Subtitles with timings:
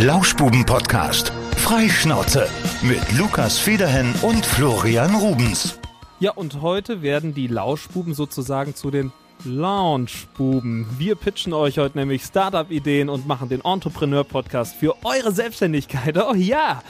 [0.00, 1.32] Lauschbuben-Podcast.
[1.56, 2.48] Freischnauze
[2.82, 5.80] mit Lukas Federhen und Florian Rubens.
[6.20, 9.10] Ja, und heute werden die Lauschbuben sozusagen zu den
[9.44, 10.86] Launchbuben.
[10.98, 16.16] Wir pitchen euch heute nämlich Startup-Ideen und machen den Entrepreneur-Podcast für eure Selbstständigkeit.
[16.16, 16.80] Oh ja!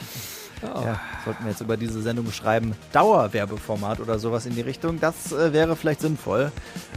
[0.61, 0.81] Oh.
[0.83, 4.99] Ja, sollten wir jetzt über diese Sendung schreiben, Dauerwerbeformat oder sowas in die Richtung.
[4.99, 6.51] Das äh, wäre vielleicht sinnvoll,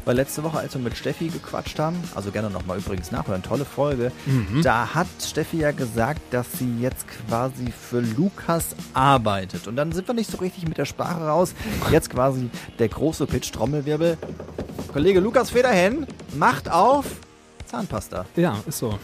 [0.04, 3.64] weil letzte Woche, als wir mit Steffi gequatscht haben, also gerne nochmal übrigens nachhören, tolle
[3.64, 4.62] Folge, mhm.
[4.62, 9.68] da hat Steffi ja gesagt, dass sie jetzt quasi für Lukas arbeitet.
[9.68, 11.54] Und dann sind wir nicht so richtig mit der Sprache raus.
[11.90, 14.18] Jetzt quasi der große Pitch, Trommelwirbel.
[14.92, 17.06] Kollege Lukas Federhen macht auf
[17.66, 18.26] Zahnpasta.
[18.36, 18.98] Ja, ist so.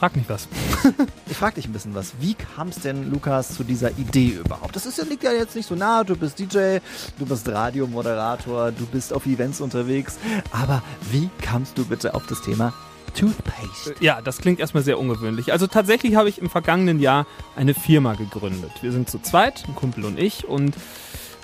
[0.00, 0.48] Frag mich was.
[1.26, 2.14] ich frag dich ein bisschen was.
[2.20, 4.74] Wie kam es denn, Lukas, zu dieser Idee überhaupt?
[4.74, 6.04] Das ist, liegt ja jetzt nicht so nah.
[6.04, 6.78] Du bist DJ,
[7.18, 10.18] du bist Radiomoderator, du bist auf Events unterwegs.
[10.52, 12.72] Aber wie kamst du bitte auf das Thema
[13.14, 13.94] Toothpaste.
[14.00, 15.52] Ja, das klingt erstmal sehr ungewöhnlich.
[15.52, 18.70] Also tatsächlich habe ich im vergangenen Jahr eine Firma gegründet.
[18.80, 20.76] Wir sind zu zweit, ein Kumpel und ich, und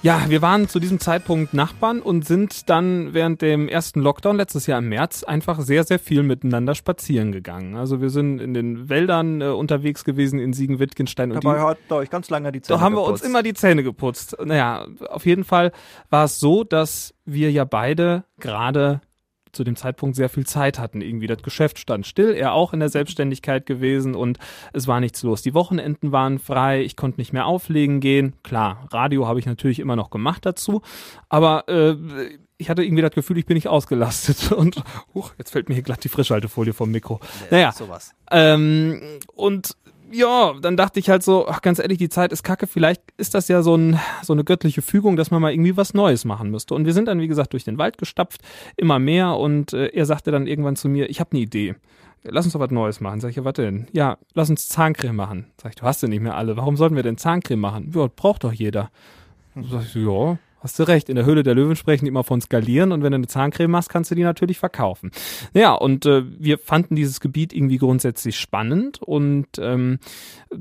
[0.03, 4.67] ja, wir waren zu diesem Zeitpunkt Nachbarn und sind dann während dem ersten Lockdown letztes
[4.67, 7.77] Jahr im März einfach sehr, sehr viel miteinander spazieren gegangen.
[7.77, 11.31] Also wir sind in den Wäldern äh, unterwegs gewesen in Siegen-Wittgenstein.
[11.31, 14.37] Dabei hat euch ganz lange die Zähne Da haben wir uns immer die Zähne geputzt.
[14.45, 15.73] Naja, auf jeden Fall
[16.11, 19.01] war es so, dass wir ja beide gerade
[19.57, 21.01] zu dem Zeitpunkt sehr viel Zeit hatten.
[21.01, 24.39] Irgendwie das Geschäft stand still, er auch in der Selbstständigkeit gewesen und
[24.73, 25.43] es war nichts los.
[25.43, 28.35] Die Wochenenden waren frei, ich konnte nicht mehr auflegen gehen.
[28.43, 30.83] Klar, Radio habe ich natürlich immer noch gemacht dazu,
[31.29, 31.97] aber äh,
[32.59, 34.83] ich hatte irgendwie das Gefühl, ich bin nicht ausgelastet und
[35.15, 37.21] huch, jetzt fällt mir hier glatt die Frischhaltefolie vom Mikro.
[37.51, 38.15] naja, sowas.
[38.31, 39.01] Ähm,
[39.35, 39.77] und
[40.11, 42.67] ja, dann dachte ich halt so, ach, ganz ehrlich, die Zeit ist kacke.
[42.67, 45.95] Vielleicht ist das ja so, ein, so eine göttliche Fügung, dass man mal irgendwie was
[45.95, 46.75] Neues machen müsste.
[46.75, 48.41] Und wir sind dann, wie gesagt, durch den Wald gestapft,
[48.77, 49.37] immer mehr.
[49.37, 51.75] Und äh, er sagte dann irgendwann zu mir, ich habe eine Idee.
[52.23, 53.21] Lass uns doch was Neues machen.
[53.21, 53.87] Sag ich, ja, was denn?
[53.93, 55.47] Ja, lass uns Zahncreme machen.
[55.61, 56.57] Sag ich, du hast ja nicht mehr alle.
[56.57, 57.93] Warum sollten wir denn Zahncreme machen?
[57.95, 58.91] Ja, braucht doch jeder.
[59.55, 62.41] Sag ich, ja, Hast du recht, in der Höhle der Löwen sprechen die immer von
[62.41, 65.11] skalieren und wenn du eine Zahncreme machst, kannst du die natürlich verkaufen.
[65.55, 69.99] Ja, und äh, wir fanden dieses Gebiet irgendwie grundsätzlich spannend und ähm,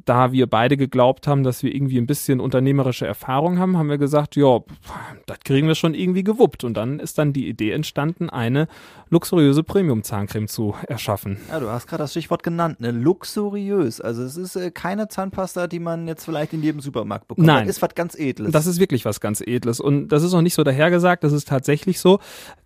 [0.06, 3.98] da wir beide geglaubt haben, dass wir irgendwie ein bisschen unternehmerische Erfahrung haben, haben wir
[3.98, 4.60] gesagt, ja,
[5.26, 6.64] das kriegen wir schon irgendwie gewuppt.
[6.64, 8.68] Und dann ist dann die Idee entstanden, eine
[9.10, 11.38] luxuriöse Premium-Zahncreme zu erschaffen.
[11.50, 12.92] Ja, du hast gerade das Stichwort genannt, ne?
[12.92, 14.02] Luxuriös.
[14.02, 17.48] Also es ist äh, keine Zahnpasta, die man jetzt vielleicht in jedem Supermarkt bekommt.
[17.48, 17.68] Nein.
[17.68, 18.52] Das ist was ganz Edles.
[18.52, 19.80] Das ist wirklich was ganz Edles.
[19.86, 22.20] Und das ist auch nicht so dahergesagt, das ist tatsächlich so.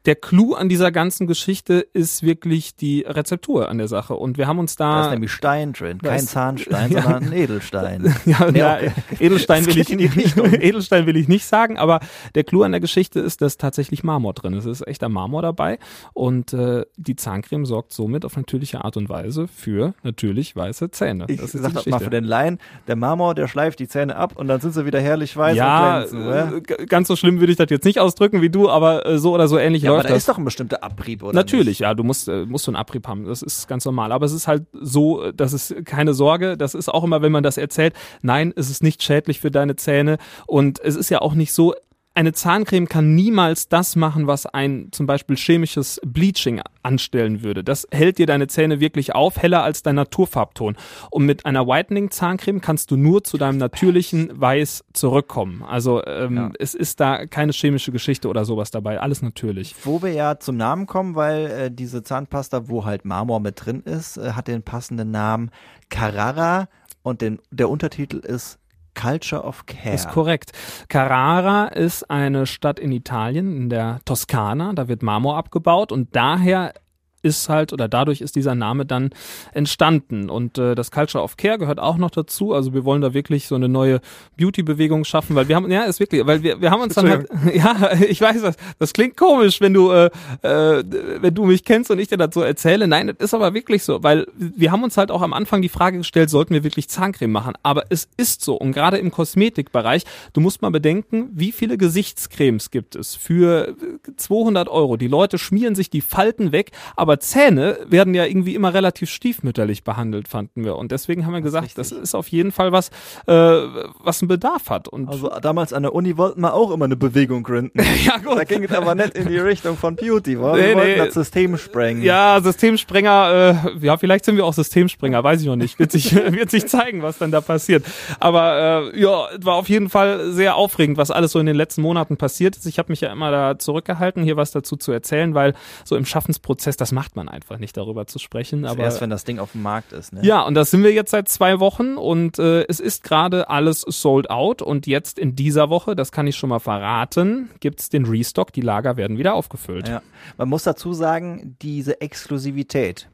[0.05, 4.15] Der Clou an dieser ganzen Geschichte ist wirklich die Rezeptur an der Sache.
[4.15, 4.97] Und wir haben uns da.
[4.97, 8.15] Das ist nämlich Stein drin, kein Zahnstein, ja, sondern ein Edelstein.
[8.25, 8.91] ja, ja, okay.
[9.19, 11.99] Edelstein will ich Edelstein will ich nicht sagen, aber
[12.33, 14.65] der Clou an der Geschichte ist, dass tatsächlich Marmor drin ist.
[14.65, 15.79] Es ist echter Marmor dabei.
[16.13, 21.25] Und äh, die Zahncreme sorgt somit auf natürliche Art und Weise für natürlich weiße Zähne.
[21.27, 24.15] Ich das ist sag das mal für den Laien, der Marmor, der schleift die Zähne
[24.15, 26.79] ab und dann sind sie wieder herrlich weiß ja, und glänzen.
[26.79, 29.33] Äh, ganz so schlimm würde ich das jetzt nicht ausdrücken wie du, aber äh, so
[29.33, 30.23] oder so ähnlich ja, läuft aber da das.
[30.23, 31.33] ist doch ein bestimmter Abrieb, oder?
[31.33, 31.79] Natürlich, nicht?
[31.79, 33.25] ja, du musst, äh, musst so einen Abrieb haben.
[33.25, 34.11] Das ist ganz normal.
[34.13, 36.55] Aber es ist halt so, das ist keine Sorge.
[36.55, 37.93] Das ist auch immer, wenn man das erzählt.
[38.21, 40.17] Nein, es ist nicht schädlich für deine Zähne.
[40.47, 41.73] Und es ist ja auch nicht so,
[42.19, 47.63] eine Zahncreme kann niemals das machen, was ein zum Beispiel chemisches Bleaching anstellen würde.
[47.63, 50.75] Das hält dir deine Zähne wirklich auf, heller als dein Naturfarbton.
[51.11, 55.63] Und mit einer Whitening Zahncreme kannst du nur zu deinem natürlichen Weiß zurückkommen.
[55.63, 56.51] Also ähm, ja.
[56.59, 59.73] es ist da keine chemische Geschichte oder sowas dabei, alles natürlich.
[59.85, 63.79] Wo wir ja zum Namen kommen, weil äh, diese Zahnpasta, wo halt Marmor mit drin
[63.83, 65.51] ist, äh, hat den passenden Namen
[65.87, 66.67] Carrara
[67.01, 68.59] und den, der Untertitel ist
[68.95, 69.95] Culture of Care.
[69.95, 70.51] Ist korrekt.
[70.87, 74.73] Carrara ist eine Stadt in Italien, in der Toskana.
[74.73, 76.73] Da wird Marmor abgebaut und daher
[77.21, 79.09] ist halt oder dadurch ist dieser Name dann
[79.53, 80.29] entstanden.
[80.29, 82.53] Und äh, das Culture of Care gehört auch noch dazu.
[82.53, 84.01] Also wir wollen da wirklich so eine neue
[84.37, 87.29] Beauty-Bewegung schaffen, weil wir haben, ja, ist wirklich, weil wir, wir haben uns dann halt,
[87.53, 90.09] ja, ich weiß, das, das klingt komisch, wenn du, äh,
[90.41, 90.83] äh,
[91.21, 92.87] wenn du mich kennst und ich dir so erzähle.
[92.87, 95.69] Nein, das ist aber wirklich so, weil wir haben uns halt auch am Anfang die
[95.69, 97.53] Frage gestellt, sollten wir wirklich Zahncreme machen?
[97.63, 102.71] Aber es ist so und gerade im Kosmetikbereich, du musst mal bedenken, wie viele Gesichtscremes
[102.71, 103.75] gibt es für
[104.17, 104.97] 200 Euro.
[104.97, 109.09] Die Leute schmieren sich die Falten weg, aber aber Zähne werden ja irgendwie immer relativ
[109.09, 110.75] stiefmütterlich behandelt, fanden wir.
[110.75, 112.89] Und deswegen haben wir das gesagt, das ist auf jeden Fall was,
[113.25, 114.87] äh, was einen Bedarf hat.
[114.87, 117.79] Und also damals an der Uni wollten wir auch immer eine Bewegung gründen.
[118.05, 118.37] ja, gut.
[118.37, 120.39] Da ging es aber nicht in die Richtung von Beauty.
[120.39, 120.97] Wir nee, wollten nee.
[120.97, 122.03] das System sprengen.
[122.03, 125.79] Ja, Systemsprenger, äh, ja, vielleicht sind wir auch Systemsprenger, weiß ich noch nicht.
[125.79, 127.87] Wird sich, wird sich zeigen, was dann da passiert.
[128.19, 131.81] Aber äh, ja, war auf jeden Fall sehr aufregend, was alles so in den letzten
[131.81, 132.67] Monaten passiert ist.
[132.67, 136.05] Ich habe mich ja immer da zurückgehalten, hier was dazu zu erzählen, weil so im
[136.05, 138.65] Schaffensprozess, das macht man einfach nicht, darüber zu sprechen.
[138.65, 140.11] Aber Erst wenn das Ding auf dem Markt ist.
[140.11, 140.19] Ne?
[140.21, 143.85] ja, und das sind wir jetzt seit zwei Wochen und äh, es ist gerade alles
[143.87, 148.03] sold out und jetzt in dieser Woche, das kann ich schon mal verraten, gibt's den
[148.03, 149.87] Restock, die Lager werden wieder aufgefüllt.
[149.87, 150.01] Ja.
[150.37, 153.07] Man muss dazu sagen, diese Exklusivität,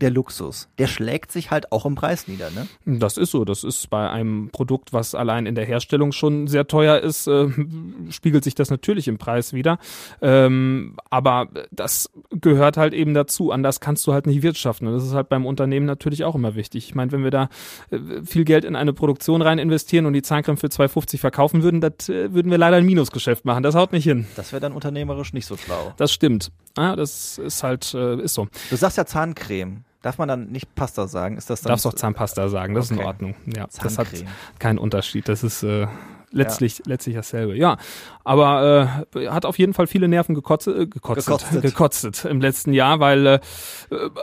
[0.00, 2.68] der Luxus, der schlägt sich halt auch im Preis nieder, ne?
[2.98, 3.44] Das ist so.
[3.44, 7.48] Das ist bei einem Produkt, was allein in der Herstellung schon sehr teuer ist, äh,
[8.10, 9.78] spiegelt sich das natürlich im Preis wieder.
[10.22, 13.50] Ähm, aber das gehört halt eben dazu.
[13.50, 14.86] Anders kannst du halt nicht wirtschaften.
[14.86, 16.86] Und das ist halt beim Unternehmen natürlich auch immer wichtig.
[16.88, 17.48] Ich meine, wenn wir da
[17.90, 21.80] äh, viel Geld in eine Produktion rein investieren und die Zahncreme für 2,50 verkaufen würden,
[21.80, 23.62] das äh, würden wir leider ein Minusgeschäft machen.
[23.62, 24.26] Das haut nicht hin.
[24.36, 25.92] Das wäre dann unternehmerisch nicht so schlau.
[25.96, 26.52] Das stimmt.
[26.76, 28.46] Ja, das ist halt, äh, ist so.
[28.70, 29.84] Du sagst ja Zahncreme.
[30.02, 31.36] Darf man dann nicht Pasta sagen?
[31.36, 33.06] Ist das dann Darfst auch Zahnpasta sagen, das ist in Okay.
[33.06, 33.34] Ordnung.
[33.46, 34.28] Ja, das hat Zahncreme.
[34.58, 35.28] keinen Unterschied.
[35.28, 35.86] Das ist äh,
[36.30, 37.56] letztlich, letztlich dasselbe.
[37.56, 37.76] Ja,
[38.24, 41.62] aber äh, hat auf jeden Fall viele Nerven gekotzt, äh, gekotzt, Gekostet.
[41.62, 43.38] gekostet im letzten Jahr, weil äh,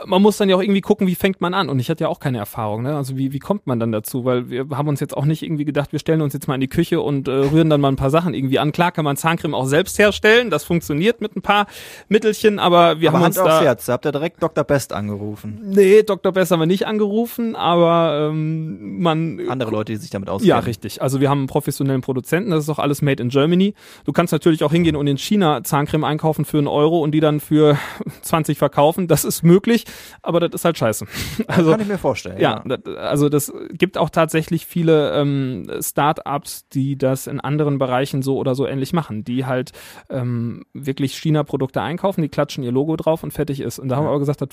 [0.06, 1.68] man muss dann ja auch irgendwie gucken, wie fängt man an.
[1.68, 2.82] Und ich hatte ja auch keine Erfahrung.
[2.82, 2.96] Ne?
[2.96, 4.24] Also wie, wie kommt man dann dazu?
[4.24, 6.60] Weil wir haben uns jetzt auch nicht irgendwie gedacht, wir stellen uns jetzt mal in
[6.60, 8.72] die Küche und äh, rühren dann mal ein paar Sachen irgendwie an.
[8.72, 10.50] Klar kann man Zahncreme auch selbst herstellen.
[10.50, 11.66] Das funktioniert mit ein paar
[12.08, 14.64] Mittelchen, aber wir Aber haben Hand uns aufs da Herz, da habt ihr direkt Dr.
[14.64, 15.60] Best angerufen.
[15.64, 16.32] Nee, Dr.
[16.32, 19.40] Bess haben wir nicht angerufen, aber ähm, man.
[19.48, 20.48] Andere Leute, die sich damit auskennen.
[20.48, 21.02] Ja, richtig.
[21.02, 23.74] Also wir haben einen professionellen Produzenten, das ist auch alles made in Germany.
[24.04, 27.20] Du kannst natürlich auch hingehen und in China Zahncreme einkaufen für einen Euro und die
[27.20, 27.78] dann für
[28.22, 29.08] 20 verkaufen.
[29.08, 29.84] Das ist möglich,
[30.22, 31.06] aber das ist halt scheiße.
[31.46, 32.40] Also Kann ich mir vorstellen.
[32.40, 38.22] ja, das, also das gibt auch tatsächlich viele ähm, Start-ups, die das in anderen Bereichen
[38.22, 39.72] so oder so ähnlich machen, die halt
[40.10, 43.78] ähm, wirklich China-Produkte einkaufen, die klatschen ihr Logo drauf und fertig ist.
[43.78, 44.48] Und da haben wir aber gesagt, das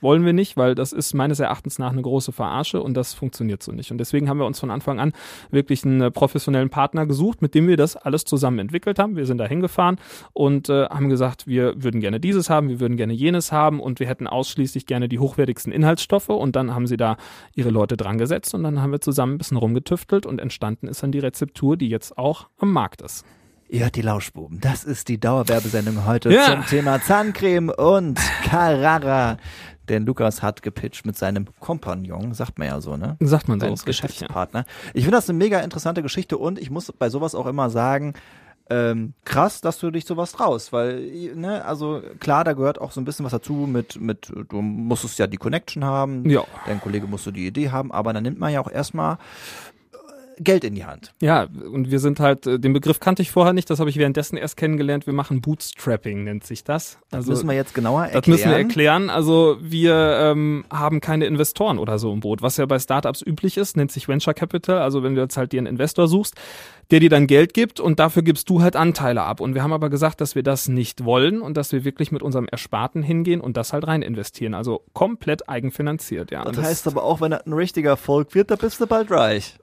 [0.00, 3.62] wollen wir nicht, weil das ist meines Erachtens nach eine große Verarsche und das funktioniert
[3.62, 3.90] so nicht.
[3.90, 5.12] Und deswegen haben wir uns von Anfang an
[5.50, 9.16] wirklich einen äh, professionellen Partner gesucht, mit dem wir das alles zusammen entwickelt haben.
[9.16, 9.96] Wir sind da hingefahren
[10.32, 14.00] und äh, haben gesagt, wir würden gerne dieses haben, wir würden gerne jenes haben und
[14.00, 17.16] wir hätten ausschließlich gerne die hochwertigsten Inhaltsstoffe und dann haben sie da
[17.54, 21.02] ihre Leute dran gesetzt und dann haben wir zusammen ein bisschen rumgetüftelt und entstanden ist
[21.02, 23.24] dann die Rezeptur, die jetzt auch am Markt ist.
[23.68, 24.60] Ihr hört die Lauschbuben.
[24.60, 26.44] Das ist die Dauerwerbesendung heute Ja.
[26.44, 29.38] zum Thema Zahncreme und Carrara.
[29.88, 33.16] Denn Lukas hat gepitcht mit seinem Kompagnon, sagt man ja so, ne?
[33.20, 34.06] Sagt man so, ist richtig, ja.
[34.08, 34.64] Geschäftspartner.
[34.94, 38.14] Ich finde das eine mega interessante Geschichte und ich muss bei sowas auch immer sagen,
[38.68, 41.00] ähm, krass, dass du dich sowas traust, weil,
[41.36, 45.20] ne, also klar, da gehört auch so ein bisschen was dazu mit, mit, du musstest
[45.20, 46.42] ja die Connection haben, Ja.
[46.66, 49.18] dein Kollege musste die Idee haben, aber dann nimmt man ja auch erstmal
[50.38, 51.14] Geld in die Hand.
[51.20, 53.96] Ja, und wir sind halt, äh, den Begriff kannte ich vorher nicht, das habe ich
[53.96, 55.06] währenddessen erst kennengelernt.
[55.06, 56.98] Wir machen Bootstrapping, nennt sich das.
[57.10, 58.22] Das Also müssen wir jetzt genauer erklären.
[58.22, 59.10] Das müssen wir erklären.
[59.10, 62.42] Also wir ähm, haben keine Investoren oder so im Boot.
[62.42, 64.78] Was ja bei Startups üblich ist, nennt sich Venture Capital.
[64.78, 66.34] Also wenn du jetzt halt dir einen Investor suchst,
[66.90, 69.40] der dir dann Geld gibt und dafür gibst du halt Anteile ab.
[69.40, 72.22] Und wir haben aber gesagt, dass wir das nicht wollen und dass wir wirklich mit
[72.22, 74.54] unserem Ersparten hingehen und das halt rein investieren.
[74.54, 76.30] Also komplett eigenfinanziert.
[76.30, 78.86] Ja, Das, Und heißt aber auch, wenn das ein richtiger Erfolg wird, da bist du
[78.86, 79.58] bald reich.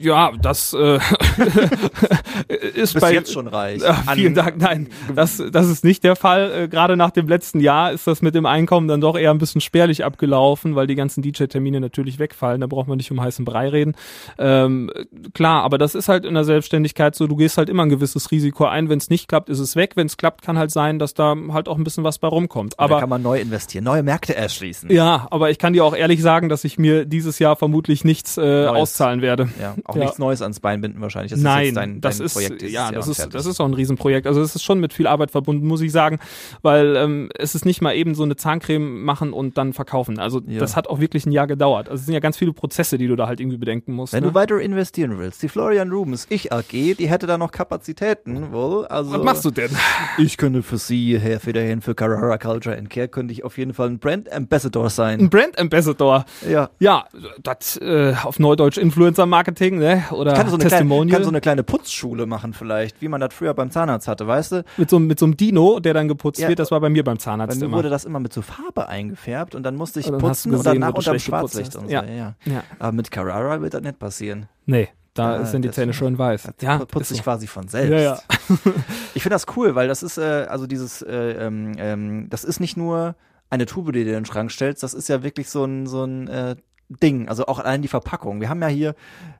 [0.00, 0.98] Ja, das äh,
[2.74, 3.82] ist Bist bei jetzt schon reich.
[3.82, 4.58] Ja, vielen An- Dank.
[4.58, 6.50] Nein, das, das ist nicht der Fall.
[6.64, 9.38] Äh, Gerade nach dem letzten Jahr ist das mit dem Einkommen dann doch eher ein
[9.38, 12.60] bisschen spärlich abgelaufen, weil die ganzen DJ-Termine natürlich wegfallen.
[12.60, 13.94] Da braucht man nicht um heißen Brei reden.
[14.38, 14.90] Ähm,
[15.34, 18.30] klar, aber das ist halt in der Selbstständigkeit so, du gehst halt immer ein gewisses
[18.30, 18.88] Risiko ein.
[18.88, 19.92] Wenn es nicht klappt, ist es weg.
[19.94, 22.74] Wenn es klappt, kann halt sein, dass da halt auch ein bisschen was bei rumkommt.
[22.78, 24.90] da Aber kann man neu investieren, neue Märkte erschließen.
[24.90, 28.36] ja, aber ich kann dir auch ehrlich sagen, dass ich mir dieses Jahr vermutlich nichts
[28.36, 28.68] äh, Neues.
[28.80, 29.49] auszahlen werde.
[29.60, 30.02] Ja, auch Ja.
[30.02, 31.32] nichts Neues ans Bein binden wahrscheinlich.
[31.32, 33.32] Das Nein, ist dein, das dein ist Projekt dieses ja, das ist fertig.
[33.32, 34.26] das ist auch ein Riesenprojekt.
[34.26, 36.18] Also es ist schon mit viel Arbeit verbunden, muss ich sagen,
[36.62, 40.18] weil ähm, es ist nicht mal eben so eine Zahncreme machen und dann verkaufen.
[40.18, 40.58] Also Ja.
[40.60, 41.88] das hat auch wirklich ein Jahr gedauert.
[41.88, 44.12] Also es sind ja ganz viele Prozesse, die du da halt irgendwie bedenken musst.
[44.12, 44.28] Wenn ne?
[44.30, 48.86] du weiter investieren willst, die Florian Rubens Ich AG, die hätte da noch Kapazitäten wohl.
[48.86, 49.70] Also Was machst du denn?
[50.18, 53.72] Ich könnte für Sie, Herr Federhin, für Carrara Culture and Care, könnte ich auf jeden
[53.74, 55.20] Fall ein Brand Ambassador sein.
[55.20, 56.24] Ein Brand Ambassador.
[56.48, 56.70] Ja.
[56.78, 57.06] Ja,
[57.42, 60.04] das äh, auf Neudeutsch Influencer Marketing, ne?
[60.10, 63.22] Oder Kann so, eine kleine, Testimonial kann so eine kleine Putzschule machen vielleicht, wie man
[63.22, 64.64] das früher beim Zahnarzt hatte, weißt du?
[64.76, 66.58] mit so mit so einem Dino, der dann geputzt Ja, wird.
[66.58, 67.78] Das war bei mir beim Bei Zahnarzt mir immer.
[67.78, 70.58] wurde das immer mit so Farbe eingefärbt und dann musste ich Und dann putzen und
[70.58, 71.92] gesehen, danach du unterm schlecht geputzt Schwarzlicht und so.
[71.94, 72.04] Ja.
[72.04, 72.34] Ja.
[72.44, 72.62] ja.
[72.78, 74.46] Aber mit Carrara wird das nicht passieren.
[74.66, 76.42] Nee, da Ja, sind die Zähne schön weiß.
[76.42, 77.22] Das Ja, putzt sich so.
[77.24, 77.90] quasi von selbst.
[77.92, 78.18] Ja, ja.
[79.14, 82.60] Ich finde das cool, weil das ist, äh, also dieses, äh, ähm, ähm, das ist
[82.60, 83.14] nicht nur
[83.48, 86.04] eine Tube, die du in den Schrank stellst, das ist ja wirklich so ein, so
[86.04, 86.56] ein äh,
[86.90, 88.40] Ding, also auch allein die Verpackung.
[88.40, 88.94] Wir haben ja hier,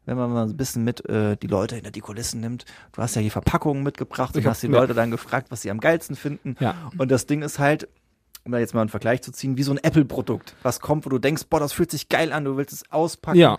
[0.06, 3.02] wenn man mal so ein bisschen mit äh, die Leute hinter die Kulissen nimmt, du
[3.02, 4.68] hast ja hier Verpackungen mitgebracht und hast die.
[4.68, 6.56] Leute dann gefragt, was sie am geilsten finden.
[6.60, 6.90] Ja.
[6.96, 7.88] Und das Ding ist halt,
[8.44, 11.10] um da jetzt mal einen Vergleich zu ziehen, wie so ein Apple-Produkt, was kommt, wo
[11.10, 13.38] du denkst, boah, das fühlt sich geil an, du willst es auspacken.
[13.38, 13.58] Ja.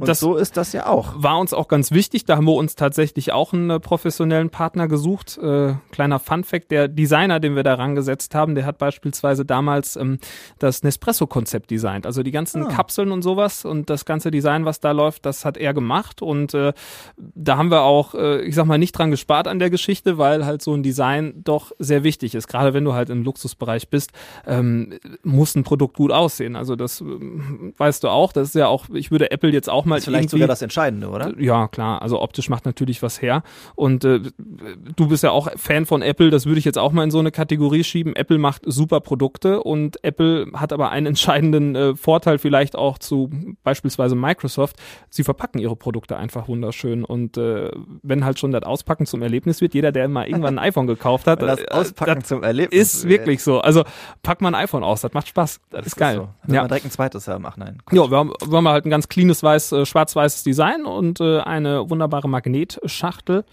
[0.00, 1.14] Und das so ist das ja auch.
[1.16, 2.24] war uns auch ganz wichtig.
[2.24, 5.38] Da haben wir uns tatsächlich auch einen äh, professionellen Partner gesucht.
[5.38, 10.18] Äh, kleiner Fun-Fact, der Designer, den wir da rangesetzt haben, der hat beispielsweise damals ähm,
[10.58, 12.06] das Nespresso-Konzept designt.
[12.06, 12.68] Also die ganzen Ah.
[12.68, 16.22] Kapseln und sowas und das ganze Design, was da läuft, das hat er gemacht.
[16.22, 16.72] Und äh,
[17.16, 20.44] da haben wir auch, äh, ich sag mal, nicht dran gespart an der Geschichte, weil
[20.46, 22.48] halt so ein Design doch sehr wichtig ist.
[22.48, 24.12] Gerade wenn du halt im Luxusbereich bist,
[24.46, 26.56] ähm, muss ein Produkt gut aussehen.
[26.56, 28.32] Also das ähm, weißt du auch.
[28.32, 30.62] Das ist ja auch, ich würde Apple jetzt auch mal Das ist vielleicht sogar das
[30.62, 31.32] Entscheidende, oder?
[31.38, 32.02] ja, klar.
[32.02, 33.42] Also optisch macht natürlich was her.
[33.74, 34.20] Und äh,
[34.96, 36.30] du bist ja auch Fan von Apple.
[36.30, 38.16] Das würde ich jetzt auch mal in so eine Kategorie schieben.
[38.16, 43.30] Apple macht super Produkte und Apple hat aber einen entscheidenden äh, Vorteil vielleicht auch zu
[43.62, 44.76] beispielsweise Microsoft.
[45.10, 47.04] Sie verpacken ihre Produkte einfach wunderschön.
[47.04, 47.70] Und äh,
[48.02, 51.26] wenn halt schon das Auspacken zum Erlebnis wird, jeder, der mal irgendwann ein iPhone gekauft
[51.26, 53.60] hat, das äh, Auspacken das zum Erlebnis ist wirklich so.
[53.60, 53.84] Also
[54.22, 55.60] pack mal ein iPhone aus, das macht Spaß.
[55.70, 56.16] Das, ist geil.
[56.16, 56.28] So.
[56.44, 56.60] Wenn Ja.
[56.62, 57.44] man direkt ein zweites haben.
[57.46, 57.78] Ach nein.
[57.92, 61.40] Ja, wir haben, wir haben halt ein ganz cleanes weiß, äh, schwarz-weißes Design und äh,
[61.40, 63.44] eine wunderbare Magnetschachtel.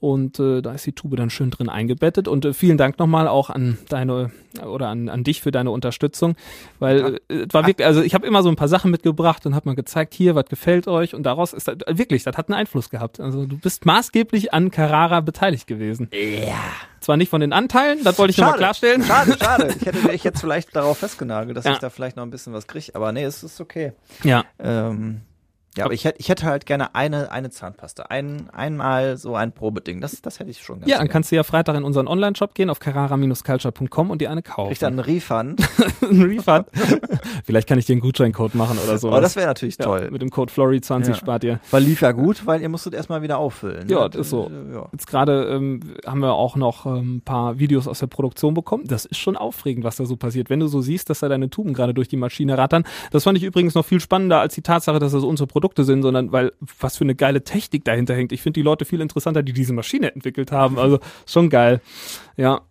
[0.00, 2.26] Und äh, da ist die Tube dann schön drin eingebettet.
[2.26, 4.30] Und äh, vielen Dank nochmal auch an deine
[4.64, 6.36] oder an, an dich für deine Unterstützung.
[6.78, 9.54] Weil äh, es war wirklich, also ich habe immer so ein paar Sachen mitgebracht und
[9.54, 11.14] habe mal gezeigt, hier, was gefällt euch?
[11.14, 13.20] Und daraus ist das, äh, wirklich, das hat einen Einfluss gehabt.
[13.20, 16.08] Also du bist maßgeblich an Carrara beteiligt gewesen.
[16.14, 16.56] Ja.
[17.00, 19.02] Zwar nicht von den Anteilen, das wollte ich nochmal klarstellen.
[19.04, 19.74] Schade, schade.
[19.78, 21.72] Ich hätte dich jetzt vielleicht darauf festgenagelt, dass Ja.
[21.72, 22.94] ich da vielleicht noch ein bisschen was kriege.
[22.94, 23.92] Aber nee, es ist okay.
[24.24, 24.44] Ja.
[24.58, 25.20] Ähm,
[25.76, 28.04] ja, aber ich hätte, ich hätte halt gerne eine, eine Zahnpasta.
[28.08, 30.00] Ein, einmal so ein Probeding.
[30.00, 32.54] Das, das hätte ich schon ganz Ja, dann kannst du ja Freitag in unseren Online-Shop
[32.54, 34.70] gehen auf carrara-culture.com und dir eine kaufen.
[34.70, 35.62] Krieg dann einen Refund.
[36.02, 36.66] einen Refund.
[37.44, 39.08] Vielleicht kann ich dir einen Gutscheincode machen oder so.
[39.08, 40.08] Aber das wäre natürlich ja, toll.
[40.10, 41.14] Mit dem Code Flory20 Ja.
[41.14, 41.60] spart ihr.
[41.70, 43.86] Weil lief ja gut, weil ihr musstet erstmal wieder auffüllen.
[43.86, 43.92] ne?
[43.92, 44.50] Ja, das ist so.
[44.72, 44.88] Ja.
[44.92, 48.84] Jetzt gerade ähm, haben wir auch noch ähm, ein paar Videos aus der Produktion bekommen.
[48.86, 50.50] Das ist schon aufregend, was da so passiert.
[50.50, 52.84] Wenn du so siehst, dass da deine Tuben gerade durch die Maschine rattern.
[53.12, 56.02] Das fand ich übrigens noch viel spannender als die Tatsache, dass das unsere Produkte sind,
[56.02, 58.32] sondern weil was für eine geile Technik dahinter hängt.
[58.32, 60.78] Ich finde die Leute viel interessanter, die diese Maschine entwickelt haben.
[60.78, 61.80] Also schon geil.
[62.36, 62.62] Ja.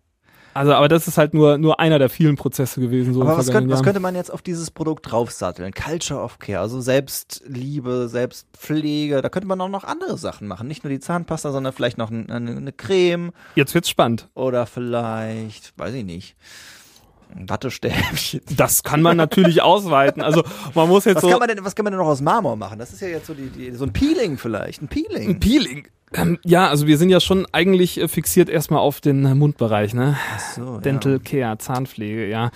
[0.52, 3.14] Also, aber das ist halt nur, nur einer der vielen Prozesse gewesen.
[3.14, 5.72] So Aber was, könnte, was könnte man jetzt auf dieses Produkt draufsatteln?
[5.72, 9.22] Culture of Care, also Selbstliebe, Selbstpflege.
[9.22, 10.66] Da könnte man auch noch andere Sachen machen.
[10.66, 14.28] Nicht nur die Zahnpasta, sondern vielleicht noch ein- eine, eine Creme Jetzt wird's spannend.
[14.34, 16.34] oder vielleicht, weiß ich nicht,
[17.34, 18.40] Wattestäbchen.
[18.56, 20.22] Das kann man natürlich ausweiten.
[20.22, 20.42] Also
[20.74, 22.56] man muss jetzt Was so kann, man denn, was kann man denn noch aus Marmor
[22.56, 22.78] machen?
[22.78, 25.30] Das ist ja jetzt so die, die so ein Peeling vielleicht, ein Peeling.
[25.30, 25.88] ein Peeling.
[26.12, 29.94] Ähm, ja, also wir sind ja schon eigentlich äh, fixiert erstmal auf den äh, Mundbereich,
[29.94, 30.16] ne?
[30.34, 32.50] Ach so, Dental Care, Zahnpflege, ja.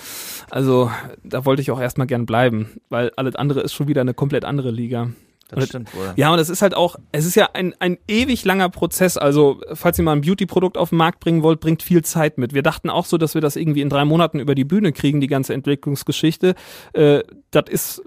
[0.50, 0.90] Also
[1.22, 4.44] da wollte ich auch erstmal gern bleiben, weil alles andere ist schon wieder eine komplett
[4.44, 5.10] andere Liga.
[5.54, 6.12] Ja, das stimmt wohl.
[6.16, 9.16] Ja, und es ist halt auch, es ist ja ein, ein ewig langer Prozess.
[9.16, 12.54] Also, falls ihr mal ein Beauty-Produkt auf den Markt bringen wollt, bringt viel Zeit mit.
[12.54, 15.20] Wir dachten auch so, dass wir das irgendwie in drei Monaten über die Bühne kriegen,
[15.20, 16.54] die ganze Entwicklungsgeschichte.
[16.92, 18.02] Äh, das ist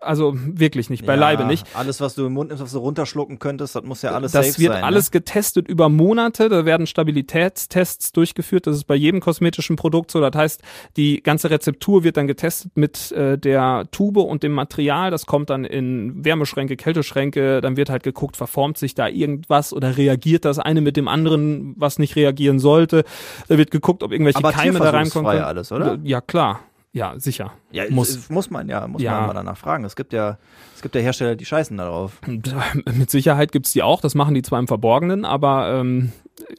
[0.00, 1.66] also wirklich nicht, beileibe Ja, nicht.
[1.74, 4.46] Alles, was du im Mund nimmst, was du runterschlucken könntest, das muss ja alles Das
[4.48, 4.84] safe wird sein.
[4.84, 6.48] alles getestet über Monate.
[6.48, 8.66] Da werden Stabilitätstests durchgeführt.
[8.66, 10.20] Das ist bei jedem kosmetischen Produkt so.
[10.20, 10.62] Das heißt,
[10.96, 15.10] die ganze Rezeptur wird dann getestet mit äh, der Tube und dem Material.
[15.10, 17.60] Das kommt dann in Wärmeschränke, Kälteschränke.
[17.60, 21.74] Dann wird halt geguckt, verformt sich da irgendwas oder reagiert das eine mit dem anderen,
[21.76, 23.04] was nicht reagieren sollte.
[23.48, 25.26] Da wird geguckt, ob irgendwelche Aber Keime da reinkommen.
[25.42, 25.98] alles, oder?
[26.02, 26.60] Ja, klar.
[26.92, 27.52] Ja, sicher.
[27.72, 28.30] Ja, Muss.
[28.30, 28.48] muss.
[28.50, 29.18] man ja, muss Ja.
[29.18, 29.84] man mal danach fragen.
[29.84, 30.38] Es gibt ja,
[30.74, 32.20] es gibt ja Hersteller, die scheißen darauf.
[32.26, 36.12] Mit Sicherheit gibt's die auch, das machen die zwar im Verborgenen, aber ähm,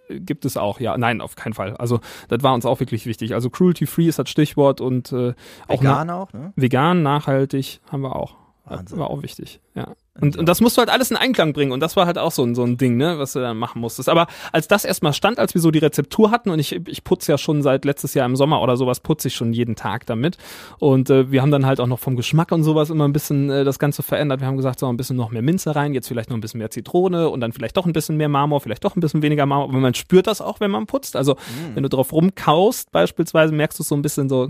[0.10, 0.96] gibt es auch, ja.
[0.96, 1.76] Nein, auf keinen Fall.
[1.78, 3.34] Also das war uns auch wirklich wichtig.
[3.34, 5.34] Also cruelty-free ist das Stichwort und äh,
[5.68, 6.54] auch Vegan auch, ne?
[6.56, 8.36] vegan, nachhaltig haben wir auch.
[8.66, 9.00] Wahnsinn.
[9.00, 9.96] War auch wichtig, ja.
[10.22, 11.72] Und, und das musst du halt alles in Einklang bringen.
[11.72, 13.82] Und das war halt auch so ein, so ein Ding, ne, was du dann machen
[13.82, 14.10] musstest.
[14.10, 17.32] Aber als das erstmal stand, als wir so die Rezeptur hatten, und ich, ich putze
[17.32, 20.38] ja schon seit letztes Jahr im Sommer oder sowas, putze ich schon jeden Tag damit.
[20.80, 23.50] Und äh, wir haben dann halt auch noch vom Geschmack und sowas immer ein bisschen
[23.50, 24.42] äh, das Ganze verändert.
[24.42, 26.60] Wir haben gesagt, so ein bisschen noch mehr Minze rein, jetzt vielleicht noch ein bisschen
[26.60, 29.46] mehr Zitrone und dann vielleicht doch ein bisschen mehr Marmor, vielleicht doch ein bisschen weniger
[29.46, 29.70] Marmor.
[29.70, 31.16] Aber man spürt das auch, wenn man putzt.
[31.16, 31.36] Also
[31.74, 34.48] wenn du drauf rumkaust, beispielsweise, merkst du so ein bisschen so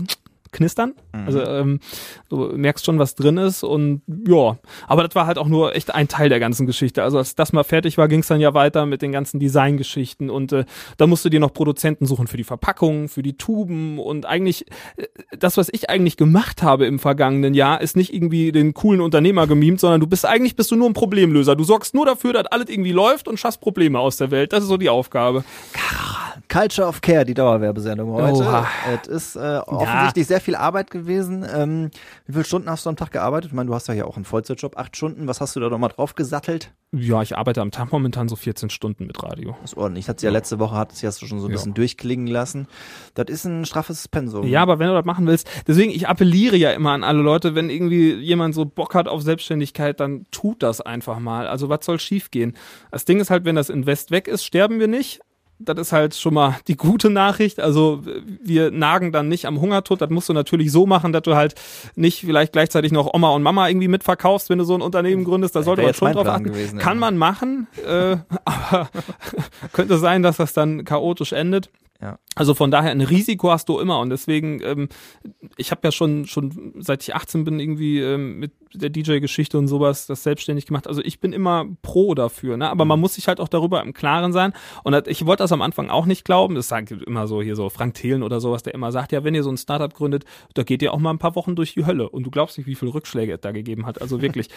[0.52, 0.94] knistern.
[1.26, 1.80] Also ähm,
[2.28, 5.94] du merkst schon, was drin ist und ja, aber das war halt auch nur echt
[5.94, 7.02] ein Teil der ganzen Geschichte.
[7.02, 10.30] Also als das mal fertig war, ging es dann ja weiter mit den ganzen Designgeschichten
[10.30, 10.64] und äh,
[10.96, 14.66] da musst du dir noch Produzenten suchen für die Verpackung, für die Tuben und eigentlich
[14.96, 15.06] äh,
[15.38, 19.46] das, was ich eigentlich gemacht habe im vergangenen Jahr, ist nicht irgendwie den coolen Unternehmer
[19.46, 21.56] gemimt, sondern du bist eigentlich bist du nur ein Problemlöser.
[21.56, 24.52] Du sorgst nur dafür, dass alles irgendwie läuft und schaffst Probleme aus der Welt.
[24.52, 25.44] Das ist so die Aufgabe.
[26.48, 28.66] Culture of Care, die Dauerwerbesendung heute.
[29.02, 31.44] Es ist äh, offensichtlich sehr sehr viel Arbeit gewesen.
[31.52, 31.90] Ähm,
[32.26, 33.50] wie viele Stunden hast du am Tag gearbeitet?
[33.50, 35.26] Ich meine, du hast ja hier auch einen Vollzeitjob, acht Stunden.
[35.26, 36.72] Was hast du da nochmal drauf gesattelt?
[36.92, 39.56] Ja, ich arbeite am Tag momentan so 14 Stunden mit Radio.
[39.62, 40.04] Das ist ordentlich.
[40.04, 41.56] Ich hatte ja letzte Woche, hat es ja schon so ein Ja.
[41.56, 42.68] bisschen durchklingen lassen.
[43.14, 44.46] Das ist ein straffes Pensum.
[44.46, 47.54] Ja, aber wenn du das machen willst, deswegen, ich appelliere ja immer an alle Leute,
[47.56, 51.48] wenn irgendwie jemand so Bock hat auf Selbstständigkeit, dann tut das einfach mal.
[51.48, 52.56] Also was soll schiefgehen?
[52.92, 55.20] Das Ding ist halt, wenn das Invest weg ist, sterben wir nicht.
[55.60, 57.60] Das ist halt schon mal die gute Nachricht.
[57.60, 58.02] Also
[58.42, 60.00] wir nagen dann nicht am Hungertod.
[60.00, 61.54] Das musst du natürlich so machen, dass du halt
[61.96, 65.56] nicht vielleicht gleichzeitig noch Oma und Mama irgendwie mitverkaufst, wenn du so ein Unternehmen gründest.
[65.56, 66.44] Da sollte man schon drauf achten.
[66.44, 66.84] gewesen, ja.
[66.84, 68.88] Kann man machen, äh, aber
[69.72, 71.70] könnte sein, dass das dann chaotisch endet.
[72.00, 72.18] Ja.
[72.38, 74.88] Also von daher ein Risiko hast du immer und deswegen, ähm,
[75.56, 79.68] ich habe ja schon schon seit ich 18 bin irgendwie ähm, mit der DJ-Geschichte und
[79.68, 80.86] sowas das selbstständig gemacht.
[80.86, 82.70] Also ich bin immer pro dafür, ne?
[82.70, 84.52] Aber man muss sich halt auch darüber im Klaren sein.
[84.84, 86.54] Und das, ich wollte das am Anfang auch nicht glauben.
[86.54, 89.34] Das sagt immer so hier so Frank Thelen oder sowas, der immer sagt, ja, wenn
[89.34, 91.86] ihr so ein Startup gründet, da geht ihr auch mal ein paar Wochen durch die
[91.86, 92.08] Hölle.
[92.08, 94.00] Und du glaubst nicht, wie viele Rückschläge es da gegeben hat.
[94.00, 94.48] Also wirklich.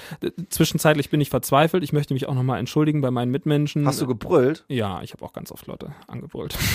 [0.50, 1.84] Zwischenzeitlich bin ich verzweifelt.
[1.84, 3.86] Ich möchte mich auch nochmal entschuldigen bei meinen Mitmenschen.
[3.86, 4.66] Hast du gebrüllt?
[4.68, 6.58] ja, ich habe auch ganz oft Leute angebrüllt.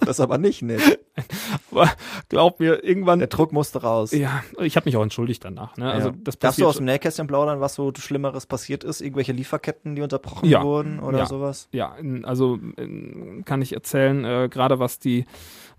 [0.00, 0.78] Das aber nicht, ne?
[1.72, 1.90] Aber
[2.28, 3.18] glaub mir, irgendwann.
[3.18, 4.12] Der Druck musste raus.
[4.12, 5.76] Ja, ich habe mich auch entschuldigt danach.
[5.76, 5.90] Ne?
[5.90, 6.14] Also Ja.
[6.22, 9.00] das Darfst du aus dem Nähkästchen plaudern, was so Schlimmeres passiert ist?
[9.00, 10.62] Irgendwelche Lieferketten, die unterbrochen Ja.
[10.62, 11.26] wurden oder Ja.
[11.26, 11.68] sowas?
[11.72, 12.58] ja, also
[13.44, 15.24] kann ich erzählen, äh, gerade was die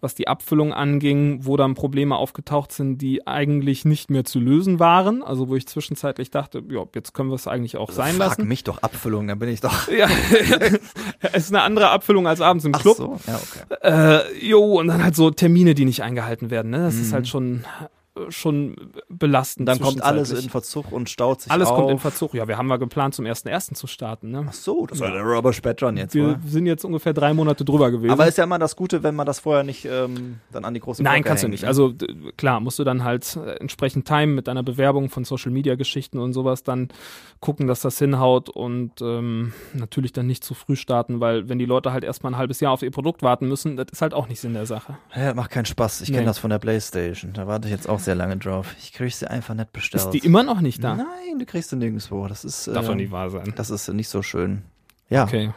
[0.01, 4.79] was die Abfüllung anging, wo dann Probleme aufgetaucht sind, die eigentlich nicht mehr zu lösen
[4.79, 5.23] waren.
[5.23, 8.47] Also wo ich zwischenzeitlich dachte, ja, jetzt können wir es eigentlich auch sein Frag lassen.
[8.47, 9.87] mich doch Abfüllung, dann bin ich doch.
[9.91, 10.07] Ja,
[11.33, 12.97] es ist eine andere Abfüllung als abends im Ach Club.
[12.97, 14.21] so, ja, okay.
[14.31, 16.71] Äh, jo, und dann halt so Termine, die nicht eingehalten werden.
[16.71, 16.79] Ne?
[16.83, 17.13] Das ist Mhm.
[17.13, 17.63] halt schon
[18.29, 18.75] schon
[19.07, 19.67] belastend.
[19.69, 21.77] Dann kommt alles in Verzug und staut sich Alles auf.
[21.77, 22.33] kommt in Verzug.
[22.33, 23.75] Ja, wir haben mal geplant, zum 1.1.
[23.75, 24.31] zu starten.
[24.31, 24.45] Ne?
[24.49, 26.39] Ach so, das war der Robert Spectron jetzt, Wir oder?
[26.45, 28.11] sind jetzt ungefähr drei Monate drüber gewesen.
[28.11, 30.79] Aber ist ja immer das Gute, wenn man das vorher nicht ähm, dann an die
[30.79, 31.61] große Nein, Glocke kannst du hängt, nicht.
[31.63, 31.67] ne?
[31.69, 31.93] Also
[32.35, 36.19] klar, musst du dann halt äh, entsprechend timen mit deiner Bewerbung von Social Media Geschichten
[36.19, 36.89] und sowas, dann
[37.39, 41.65] gucken, dass das hinhaut und ähm, natürlich dann nicht zu früh starten, weil wenn die
[41.65, 44.27] Leute halt erstmal ein halbes Jahr auf ihr Produkt warten müssen, das ist halt auch
[44.27, 44.97] nicht Sinn der Sache.
[45.15, 46.01] Ja, macht keinen Spaß.
[46.01, 46.15] Ich Nee.
[46.15, 47.31] kenne das von der Playstation.
[47.33, 48.75] Da warte ich jetzt auch sehr lange drauf.
[48.79, 50.03] Ich krieg sie einfach nicht bestellt.
[50.03, 50.95] Ist die immer noch nicht da?
[50.95, 52.27] Nein, du kriegst sie nirgendwo.
[52.27, 53.53] Das ist, Darf doch ähm, nicht wahr sein.
[53.55, 54.63] das ist nicht so schön.
[55.09, 55.51] Ja, Okay.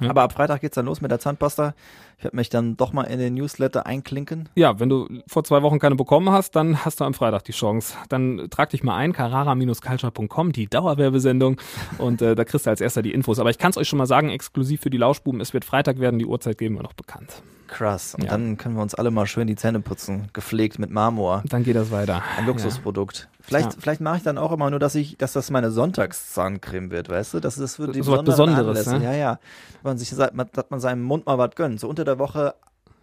[0.00, 0.10] Ja.
[0.10, 1.74] aber ab Freitag geht's dann los mit der Zahnpasta.
[2.22, 4.48] Ich werde mich dann doch mal in den Newsletter einklinken.
[4.54, 7.50] Ja, wenn du vor zwei Wochen keine bekommen hast, dann hast du am Freitag die
[7.50, 7.96] Chance.
[8.10, 11.56] Dann trag dich mal ein, carrara-culture.com, die Dauerwerbesendung
[11.98, 13.40] und äh, da kriegst du als erster die Infos.
[13.40, 15.98] Aber ich kann es euch schon mal sagen, exklusiv für die Lauschbuben, es wird Freitag
[15.98, 17.42] werden, die Uhrzeit geben wir noch bekannt.
[17.66, 18.14] Krass.
[18.14, 18.30] Und Ja.
[18.32, 20.28] dann können wir uns alle mal schön die Zähne putzen.
[20.34, 21.42] Gepflegt mit Marmor.
[21.48, 22.22] Dann geht das weiter.
[22.36, 23.28] Ein Luxusprodukt.
[23.40, 23.78] Vielleicht, Ja.
[23.80, 27.32] vielleicht mache ich dann auch immer nur, dass ich, dass das meine Sonntagszahncreme wird, weißt
[27.34, 27.40] du?
[27.40, 29.02] Das ist für die So was Besonderes, ne?
[29.02, 29.38] Ja, ja.
[29.82, 31.80] Man sich, sagt, man- dass man seinem Mund mal was gönnt.
[31.80, 32.54] So unter der Woche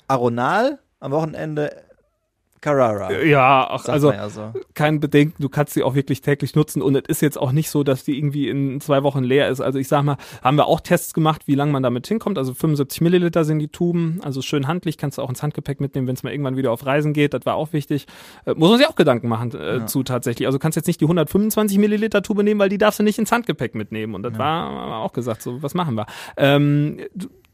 [0.08, 1.72] Aronal, am Wochenende
[2.62, 3.13] Carrara.
[3.24, 4.52] Ja, ach, also ja so.
[4.74, 7.69] kein Bedenken, du kannst sie auch wirklich täglich nutzen und es ist jetzt auch nicht
[7.69, 9.62] so, dass die irgendwie in zwei Wochen leer ist.
[9.62, 12.38] Also ich sag mal, haben wir auch Tests gemacht, wie lange man damit hinkommt.
[12.38, 16.08] Also 75 Milliliter sind die Tuben, also schön handlich, kannst du auch ins Handgepäck mitnehmen,
[16.08, 17.34] wenn es mal irgendwann wieder auf Reisen geht.
[17.34, 18.08] Das war auch wichtig.
[18.45, 19.86] Äh, muss man sich auch Gedanken machen äh, Ja.
[19.86, 20.45] zu tatsächlich.
[20.45, 23.19] Also du kannst jetzt nicht die 125 Milliliter Tube nehmen, weil die darfst du nicht
[23.19, 24.15] ins Handgepäck mitnehmen.
[24.15, 26.08] Und das war haben wir auch gesagt, so was machen wir.
[26.36, 26.98] Ähm,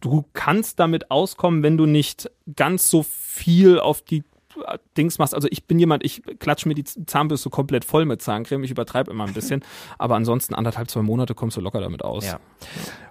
[0.05, 4.23] du, kannst damit auskommen, wenn du nicht ganz so viel auf die
[4.97, 5.33] Dings machst.
[5.35, 8.63] Also ich bin jemand, ich klatsche mir die Zahnbürste komplett voll mit Zahncreme.
[8.63, 9.63] Ich übertreibe immer ein bisschen.
[9.97, 12.25] aber ansonsten anderthalb, zwei Monate kommst du locker damit aus.
[12.25, 12.39] Ja.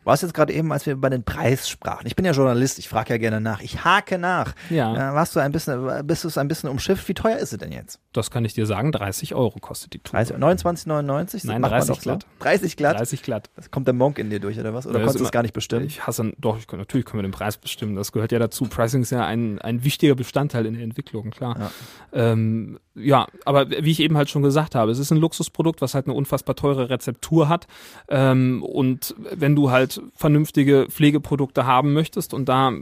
[0.04, 2.06] War es jetzt gerade eben, als wir über den Preis sprachen?
[2.06, 3.62] Ich bin ja Journalist, ich frage ja gerne nach.
[3.62, 4.54] Ich hake nach.
[4.68, 4.92] Ja.
[5.12, 7.08] Äh, warst du ein bisschen, bist du es ein bisschen umschifft?
[7.08, 8.00] Wie teuer ist es denn jetzt?
[8.12, 8.92] Das kann ich dir sagen.
[8.92, 10.02] 30 Euro kostet die.
[10.02, 11.46] 30, 29,99?
[11.46, 12.02] Nein, Macht man 30 doch so?
[12.02, 12.26] glatt.
[12.40, 12.98] 30 glatt?
[12.98, 13.50] 30 glatt.
[13.56, 14.86] Das kommt der Monk in dir durch, oder was?
[14.86, 15.86] Oder Ja, konntest du es gar nicht bestimmen?
[15.86, 17.96] Ich hasse, doch, ich, natürlich können wir den Preis bestimmen.
[17.96, 18.66] Das gehört ja dazu.
[18.66, 21.56] Pricing ist ja ein, ein wichtiger Bestandteil in der Entwicklung, klar.
[21.58, 21.70] Ja.
[22.12, 25.94] Ähm, ja, aber wie ich eben halt schon gesagt habe, es ist ein Luxusprodukt, was
[25.94, 27.66] halt eine unfassbar teure Rezeptur hat.
[28.08, 32.72] Ähm, und wenn du halt vernünftige Pflegeprodukte haben möchtest und da,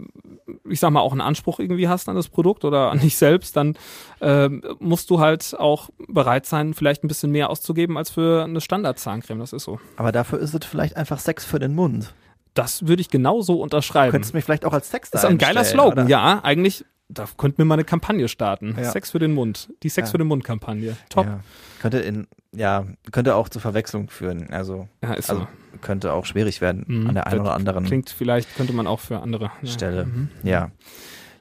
[0.69, 3.57] ich sag mal, auch einen Anspruch irgendwie hast an das Produkt oder an dich selbst,
[3.57, 3.77] dann
[4.21, 8.61] ähm, musst du halt auch bereit sein, vielleicht ein bisschen mehr auszugeben als für eine
[8.61, 9.39] Standard-Zahncreme.
[9.39, 9.81] Das ist so.
[9.97, 12.13] Aber dafür ist es vielleicht einfach Sex für den Mund.
[12.55, 14.13] Das würde ich genauso unterschreiben.
[14.13, 16.09] Könntest du mich vielleicht auch als Sex Das ist ein geiler Slogan, oder?
[16.09, 16.85] ja, eigentlich.
[17.15, 18.75] Da könnten wir mal eine Kampagne starten.
[18.79, 18.91] Ja.
[18.91, 19.69] Sex für den Mund.
[19.83, 20.13] Die Sex Ja.
[20.13, 20.97] für den Mund-Kampagne.
[21.09, 21.27] Top.
[21.27, 21.41] Ja.
[21.81, 24.49] Könnte in, ja, könnte auch zu Verwechslung führen.
[24.51, 25.79] Also, Ja, ist also so.
[25.81, 27.09] könnte auch schwierig werden Mhm.
[27.09, 29.51] an der einen Das oder anderen Klingt vielleicht, könnte man auch für andere.
[29.65, 30.07] Stelle.
[30.07, 30.29] Mhm.
[30.43, 30.71] Ja.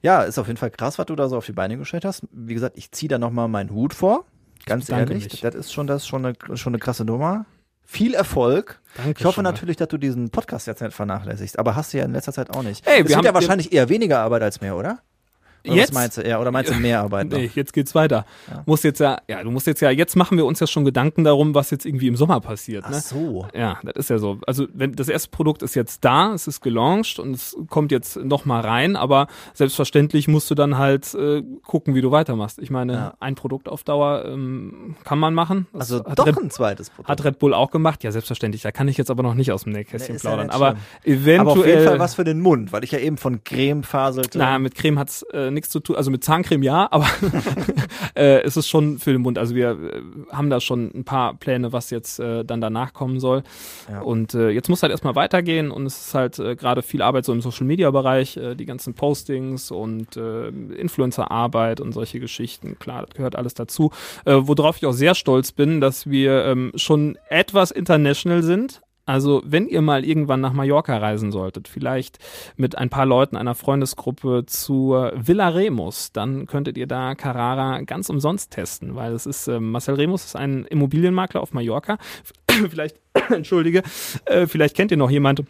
[0.01, 2.23] Ja, ist auf jeden Fall krass, was du da so auf die Beine gestellt hast.
[2.31, 4.25] Wie gesagt, ich ziehe da nochmal meinen Hut vor.
[4.65, 5.41] Ganz ehrlich, mich.
[5.41, 7.45] das ist schon das schon eine, schon eine krasse Nummer.
[7.83, 8.79] Viel Erfolg.
[8.95, 11.97] Danke Ich hoffe schon natürlich, dass du diesen Podcast jetzt nicht vernachlässigst, aber hast du
[11.97, 12.87] ja in letzter Zeit auch nicht.
[12.87, 14.99] Ey, es wir haben- ja wahrscheinlich eher weniger Arbeit als mehr, oder?
[15.65, 15.89] Oder Jetzt?
[15.89, 16.27] Was meinst du?
[16.27, 17.37] Ja, oder meinst du mehr Arbeit noch?
[17.37, 18.25] Nee, jetzt geht's weiter.
[18.49, 18.63] Ja.
[18.65, 21.23] Musst jetzt ja, ja, du musst jetzt ja, jetzt machen wir uns ja schon Gedanken
[21.23, 22.83] darum, was jetzt irgendwie im Sommer passiert.
[22.87, 22.99] Ach Ne?
[22.99, 23.47] so.
[23.53, 24.39] Ja, das ist ja so.
[24.47, 28.17] Also wenn das erste Produkt ist jetzt da, es ist gelauncht und es kommt jetzt
[28.17, 32.59] noch mal rein, aber selbstverständlich musst du dann halt äh, gucken, wie du weitermachst.
[32.59, 33.13] Ich meine, Ja.
[33.19, 35.67] ein Produkt auf Dauer ähm, kann man machen.
[35.73, 37.09] Das Also doch Red, ein zweites Produkt.
[37.09, 38.03] hat Red Bull auch gemacht.
[38.03, 38.63] Ja, selbstverständlich.
[38.63, 40.47] Da kann ich jetzt aber noch nicht aus dem Nähkästchen Nee, ja plaudern.
[40.47, 41.13] nicht aber schlimm.
[41.19, 41.39] eventuell.
[41.41, 44.37] Aber auf jeden Fall was für den Mund, weil ich ja eben von Creme faselte.
[44.39, 45.95] Na, mit Creme hat's äh, nichts zu tun.
[45.95, 47.07] Also mit Zahncreme ja, aber
[48.15, 49.37] äh, es ist schon für den Mund.
[49.37, 53.19] Also wir äh, haben da schon ein paar Pläne, was jetzt äh, dann danach kommen
[53.19, 53.43] soll.
[53.89, 54.01] Ja.
[54.01, 57.25] Und äh, jetzt muss halt erstmal weitergehen und es ist halt äh, gerade viel Arbeit
[57.25, 62.77] so im Social Media Bereich, äh, die ganzen Postings und äh, Influencer-Arbeit und solche Geschichten.
[62.79, 63.91] Klar, das gehört alles dazu.
[64.25, 68.81] Äh, worauf ich auch sehr stolz bin, dass wir ähm, schon etwas international sind.
[69.05, 72.19] Also, wenn ihr mal irgendwann nach Mallorca reisen solltet, vielleicht
[72.55, 78.09] mit ein paar Leuten einer Freundesgruppe zur Villa Remus, dann könntet ihr da Carrara ganz
[78.09, 81.97] umsonst testen, weil es ist, äh, Marcel Remus ist ein Immobilienmakler auf Mallorca.
[82.69, 82.97] vielleicht,
[83.29, 83.81] entschuldige,
[84.25, 85.43] äh, vielleicht kennt ihr noch jemand,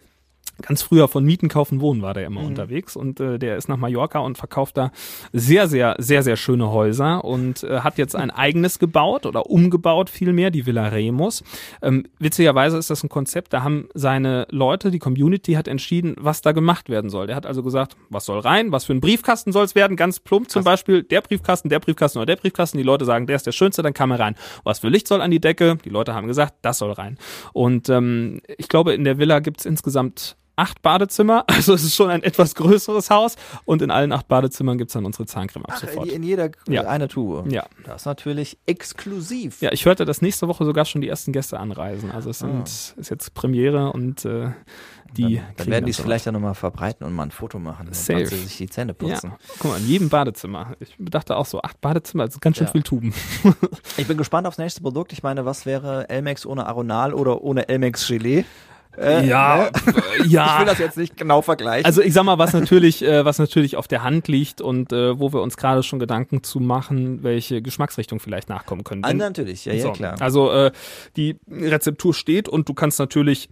[0.62, 3.78] Ganz früher von Mieten, Kaufen, Wohnen war der immer unterwegs und äh, der ist nach
[3.78, 4.91] Mallorca und verkauft da
[5.34, 10.10] sehr, sehr, sehr, sehr schöne Häuser und äh, hat jetzt ein eigenes gebaut oder umgebaut
[10.10, 11.43] vielmehr, die Villa Remus.
[11.82, 16.41] Ähm, witzigerweise ist das ein Konzept, da haben seine Leute, die Community hat entschieden, was
[16.41, 17.28] da gemacht werden soll.
[17.28, 20.19] Der hat also gesagt, was soll rein, was für ein Briefkasten soll es werden, ganz
[20.19, 22.78] plump zum Beispiel, der Briefkasten, der Briefkasten oder der Briefkasten.
[22.78, 24.36] Die Leute sagen, der ist der schönste, dann kam er rein.
[24.63, 25.78] Was für Licht soll an die Decke?
[25.84, 27.17] Die Leute haben gesagt, das soll rein.
[27.54, 32.10] Und ähm, ich glaube, in der Villa gibt's insgesamt acht Badezimmer, also es ist schon
[32.10, 33.36] ein etwas größeres Haus
[33.66, 36.08] und in allen acht Badezimmern gibt's dann unsere Zahncreme ab Ach, sofort.
[36.08, 36.84] in, jeder Ja.
[36.88, 37.52] eine Tube.
[37.52, 37.66] Ja.
[37.86, 39.62] Das ist natürlich exklusiv.
[39.62, 42.12] Ja, ich hörte, dass nächste Woche sogar schon die ersten Gäste anreisen.
[42.12, 44.50] Also es sind, ist jetzt Premiere und äh,
[45.18, 45.42] die Ah.
[45.42, 47.88] Dann, dann werden die dann es vielleicht ja nochmal verbreiten und mal ein Foto machen,
[47.92, 48.26] Safe.
[48.28, 49.32] sie sich die Zähne putzen.
[49.32, 50.74] Ja, guck mal, in jedem Badezimmer.
[50.80, 52.72] Ich dachte auch so, acht Badezimmer, das ist ganz schön Ja.
[52.72, 53.14] viel Tuben.
[53.98, 55.12] Ich bin gespannt aufs nächste Produkt.
[55.12, 58.46] Ich meine, was wäre Elmex ohne Aronal oder ohne Elmex Gelee?
[58.97, 59.93] Äh, ja, ne?
[60.25, 60.60] Ich ja.
[60.60, 61.86] will das jetzt nicht genau vergleichen.
[61.86, 65.19] Also ich sag mal, was natürlich, äh, was natürlich auf der Hand liegt und äh,
[65.19, 69.04] wo wir uns gerade schon Gedanken zu machen, welche Geschmacksrichtung vielleicht nachkommen können.
[69.04, 70.15] ah, natürlich, ja, ja, So, klar.
[70.19, 70.71] Also äh,
[71.15, 73.49] die Rezeptur steht und du kannst natürlich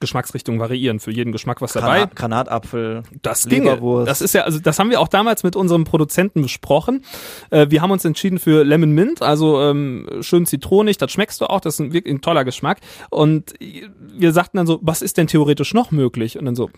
[0.00, 2.00] Geschmacksrichtung variieren für jeden Geschmack was dabei.
[2.06, 3.70] Grana- Granatapfel, Das ginge.
[3.70, 4.08] Leberwurst.
[4.08, 7.04] Das ist ja, also das haben wir auch damals mit unserem Produzenten besprochen.
[7.50, 11.46] Äh, wir haben uns entschieden für Lemon Mint, also ähm, schön zitronig, das schmeckst du
[11.46, 12.78] auch, das ist ein, wirklich ein toller Geschmack.
[13.10, 16.38] Und wir sagten dann so, was ist denn theoretisch noch möglich?
[16.38, 16.70] Und dann so,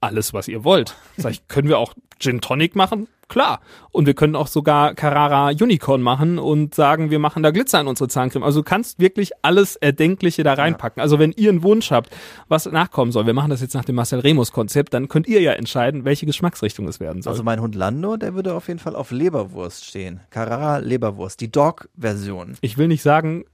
[0.00, 0.94] alles, was ihr wollt.
[1.16, 3.08] Sag ich, können wir auch Gin Tonic machen?
[3.28, 3.60] Klar.
[3.90, 7.86] Und wir können auch sogar Carrara Unicorn machen und sagen, wir machen da Glitzer in
[7.86, 8.42] unsere Zahncreme.
[8.42, 11.02] Also du kannst wirklich alles Erdenkliche da reinpacken.
[11.02, 12.10] Also wenn ihr einen Wunsch habt,
[12.48, 15.40] was nachkommen soll, wir machen das jetzt nach dem Marcel Remus Konzept, dann könnt ihr
[15.40, 17.32] ja entscheiden, welche Geschmacksrichtung es werden soll.
[17.32, 20.20] Also mein Hund Lando, der würde auf jeden Fall auf Leberwurst stehen.
[20.30, 22.56] Carrara Leberwurst, die Dog-Version.
[22.62, 23.44] ich will nicht sagen,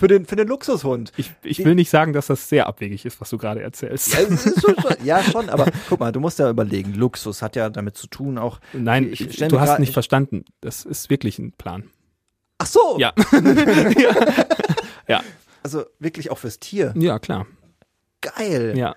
[0.00, 1.12] Für den, für den Luxushund.
[1.18, 4.12] ich, ich will nicht sagen, dass das sehr abwegig ist, was du gerade erzählst.
[4.14, 4.20] Ja,
[4.60, 8.06] schon, ja, schon, aber guck mal, du musst ja überlegen, Luxus hat ja damit zu
[8.06, 8.60] tun auch.
[8.72, 10.44] Nein, ich ich, du hast grad- nicht ich- verstanden.
[10.62, 11.84] Das ist wirklich ein Plan.
[12.58, 12.96] Ach so!
[12.98, 13.12] Ja.
[15.08, 15.22] ja.
[15.62, 16.94] Also wirklich auch fürs Tier.
[16.96, 17.46] Ja, klar.
[18.22, 18.74] Geil!
[18.76, 18.96] Ja.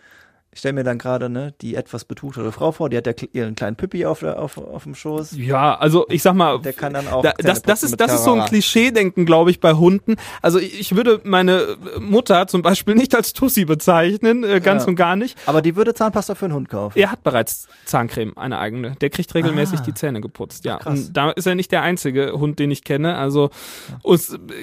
[0.54, 3.56] Ich stelle mir dann gerade ne, die etwas betuchtere Frau vor, die hat ja ihren
[3.56, 5.36] kleinen Püppi auf, der, auf, auf dem Schoß.
[5.38, 7.24] Ja, also ich sag mal, Der kann dann auch.
[7.24, 8.46] da, das, das ist das ist so ein.
[8.46, 10.16] Klischee-Denken, glaube ich, bei Hunden.
[10.42, 14.90] Also ich, ich würde meine Mutter zum Beispiel nicht als Tussi bezeichnen, äh, ganz Ja.
[14.90, 15.38] und gar nicht.
[15.48, 16.98] Aber die würde Zahnpasta für einen Hund kaufen.
[17.00, 18.96] Er hat bereits Zahncreme, eine eigene.
[19.02, 19.84] Der kriegt regelmäßig Ah.
[19.84, 20.66] die Zähne geputzt.
[20.66, 21.00] Ja, krass.
[21.08, 23.18] und da ist er nicht der einzige Hund, den ich kenne.
[23.18, 23.50] Also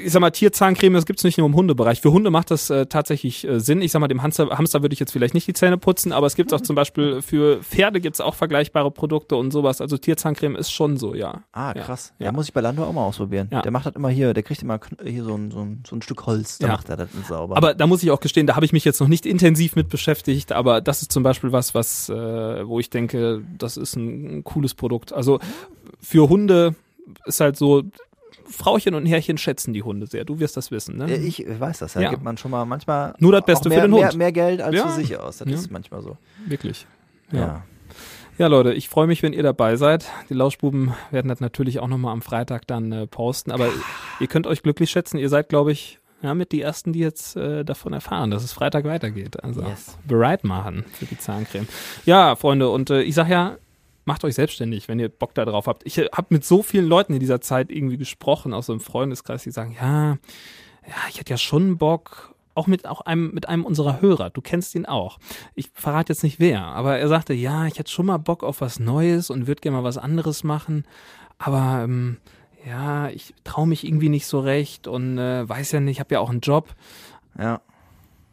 [0.05, 2.01] ich sag mal, Tierzahncreme, das gibt's nicht nur im Hundebereich.
[2.01, 3.83] Für Hunde macht das äh, tatsächlich äh, Sinn.
[3.83, 6.27] Ich sag mal, dem Hamster, Hamster würde ich jetzt vielleicht nicht die Zähne putzen, aber
[6.27, 9.81] es gibt auch zum Beispiel für Pferde gibt's auch vergleichbare Produkte und sowas.
[9.81, 11.43] Also Tierzahncreme ist schon so, ja.
[11.53, 12.13] Ah, krass.
[12.19, 12.27] Ja.
[12.27, 13.49] Ja, muss ich bei Lando auch mal ausprobieren.
[13.51, 13.63] Ja.
[13.63, 16.03] Der macht das immer hier, der kriegt immer hier so ein, so ein, so ein
[16.03, 16.73] Stück Holz, da Ja.
[16.75, 17.57] macht er das sauber.
[17.57, 19.89] Aber da muss ich auch gestehen, da habe ich mich jetzt noch nicht intensiv mit
[19.89, 22.15] beschäftigt, aber das ist zum Beispiel was, was, äh,
[22.69, 25.13] wo ich denke, das ist ein, ein cooles Produkt.
[25.13, 25.41] Also
[26.01, 26.75] für Hunde
[27.25, 27.83] ist halt so,
[28.51, 30.25] Frauchen und Herrchen schätzen die Hunde sehr.
[30.25, 31.09] Du wirst das wissen, ne?
[31.09, 32.11] Ja, ich weiß das, da Ja.
[32.11, 34.17] gibt man schon mal manchmal Nur das Beste auch für mehr, den mehr, Hund.
[34.19, 34.89] mehr Geld als Ja.
[34.89, 35.39] für sich aus.
[35.39, 35.55] Das Ja.
[35.55, 36.17] ist manchmal so.
[36.47, 36.87] Wirklich.
[37.33, 37.39] Ja.
[37.39, 37.63] Ja.
[38.39, 40.07] Ja, Leute, ich freue mich, wenn ihr dabei seid.
[40.31, 43.51] Die Lauschbuben werden das natürlich auch nochmal am Freitag dann äh, posten.
[43.53, 43.69] Aber
[44.19, 45.19] ihr könnt euch glücklich schätzen.
[45.19, 48.53] Ihr seid, glaube ich, ja, mit die Ersten, die jetzt äh, davon erfahren, dass es
[48.55, 49.43] Freitag weitergeht.
[49.45, 49.99] Also Yes.
[50.09, 51.69] bereit machen für die Zahncreme.
[52.07, 53.57] Ja, Freunde, und äh, ich sag ja,
[54.05, 55.83] macht euch selbstständig, wenn ihr Bock da drauf habt.
[55.87, 59.43] Ich habe mit so vielen Leuten in dieser Zeit irgendwie gesprochen, aus so einem Freundeskreis,
[59.43, 60.13] die sagen, ja,
[60.87, 64.31] ja, ich hätte ja schon Bock auch mit auch einem mit einem unserer Hörer.
[64.31, 65.19] Du kennst ihn auch.
[65.55, 68.61] Ich verrate jetzt nicht wer, aber er sagte, ja, ich hätte schon mal Bock auf
[68.61, 70.85] was Neues und würde gerne mal was anderes machen,
[71.39, 72.19] aber ähm,
[72.67, 76.15] ja, ich traue mich irgendwie nicht so recht und äh, weiß ja nicht, ich habe
[76.15, 76.75] ja auch einen Job.
[77.39, 77.61] Ja.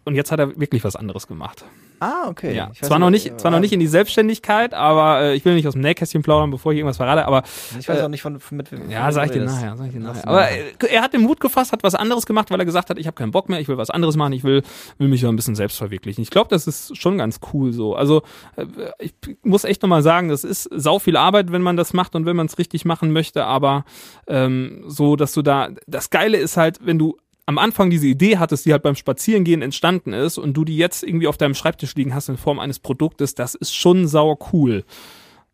[0.08, 1.66] Und jetzt hat er wirklich was anderes gemacht.
[2.00, 2.56] Ah, okay.
[2.56, 5.44] Ja, Ich zwar noch nicht, nicht, zwar noch nicht in die Selbstständigkeit, aber äh, ich
[5.46, 7.44] will nicht aus dem Nähkästchen plaudern, bevor ich irgendwas verrate, aber
[7.80, 8.90] Ich weiß äh, auch nicht von, von mit wem.
[8.90, 10.28] ja, sag ich dir nachher, sag ich dir nachher.
[10.28, 13.00] Aber äh, er hat den Mut gefasst, hat was anderes gemacht, weil er gesagt hat,
[13.00, 14.62] ich habe keinen Bock mehr, ich will was anderes machen, ich will,
[14.98, 16.22] will mich ja ein bisschen selbst verwirklichen.
[16.22, 17.96] Ich glaube, das ist schon ganz cool so.
[17.96, 18.22] Also
[18.56, 18.66] äh,
[19.00, 22.26] ich muss echt nochmal sagen, das ist sau viel Arbeit, wenn man das macht und
[22.26, 23.86] wenn man es richtig machen möchte, aber
[24.28, 27.18] ähm, so, dass du da, das Geile ist halt, wenn du
[27.48, 31.02] am Anfang diese Idee hattest, die halt beim Spazierengehen entstanden ist und du die jetzt
[31.02, 34.84] irgendwie auf deinem Schreibtisch liegen hast in Form eines Produktes, das ist schon sauer cool.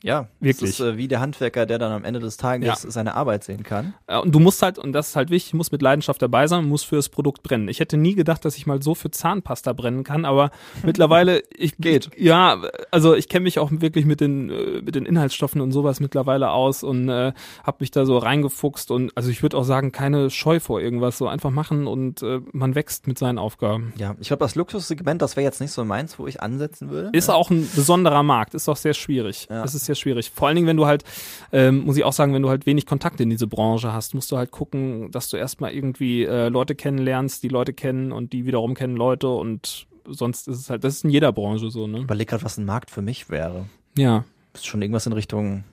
[0.04, 0.72] Ja, Wirklich.
[0.72, 2.92] Das ist äh, wie der Handwerker, der dann am Ende des Tages Ja.
[2.92, 3.94] seine Arbeit sehen kann.
[4.06, 6.46] Äh, Und du musst halt, und das ist halt wichtig, du musst mit Leidenschaft dabei
[6.48, 7.70] sein, und musst für das Produkt brennen.
[7.70, 10.52] Ich hätte nie gedacht, dass ich mal so für Zahnpasta brennen kann, aber
[10.84, 12.12] mittlerweile, ich Geht.
[12.18, 12.62] Ja,
[12.92, 16.52] also ich kenne mich auch wirklich mit den äh, mit den Inhaltsstoffen und sowas mittlerweile
[16.52, 17.32] aus und äh,
[17.64, 21.18] habe mich da so reingefuchst und also ich würde auch sagen, keine Scheu vor irgendwas,
[21.18, 23.94] so einfach machen und äh, man wächst mit seinen Aufgaben.
[23.98, 27.10] Ja, ich glaube, das Luxussegment, das wäre jetzt nicht so meins, wo ich ansetzen würde.
[27.14, 29.48] Ist auch ein besonderer Markt, ist auch sehr schwierig.
[29.50, 29.62] Ja.
[29.62, 30.32] Das ist sehr schwierig.
[30.34, 31.04] Vor allen Dingen, wenn du halt,
[31.52, 34.32] ähm, muss ich auch sagen, wenn du halt wenig Kontakt in diese Branche hast, musst
[34.32, 38.46] du halt gucken, dass du erstmal irgendwie äh, Leute kennenlernst, die Leute kennen und die
[38.46, 42.00] wiederum kennen Leute und sonst ist es halt, das ist in jeder Branche so, ne?
[42.00, 43.66] Überleg grad, was ein Markt für mich wäre.
[43.98, 44.26] Ja.
[44.54, 45.64] Müsste schon irgendwas in Richtung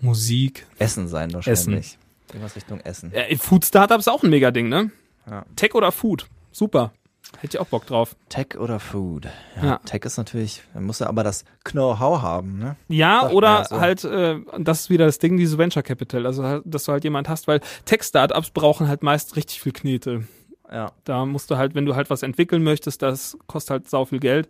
[0.00, 0.66] Musik.
[0.78, 1.98] Essen sein wahrscheinlich.
[2.28, 3.12] Irgendwas Richtung Essen.
[3.12, 4.90] Äh, Food Startup ist auch ein Mega-Ding, ne?
[5.28, 5.44] Ja.
[5.56, 6.26] Tech oder Food.
[6.52, 6.92] Super.
[7.40, 8.16] Hätte ich auch Bock drauf.
[8.28, 9.26] Tech oder Food?
[9.56, 9.76] Ja, Ja.
[9.84, 12.76] Tech ist natürlich, man muss ja aber das Know-how haben, ne?
[12.88, 13.80] Ja, Sagt oder ja so.
[13.80, 17.04] halt, äh, das ist wieder das Ding, dieses Venture Capital, also halt, dass du halt
[17.04, 20.24] jemand hast, weil Tech-Startups brauchen halt meist richtig viel Knete.
[20.72, 20.92] Ja.
[21.04, 24.20] Da musst du halt, wenn du halt was entwickeln möchtest, das kostet halt sau viel
[24.20, 24.48] Geld.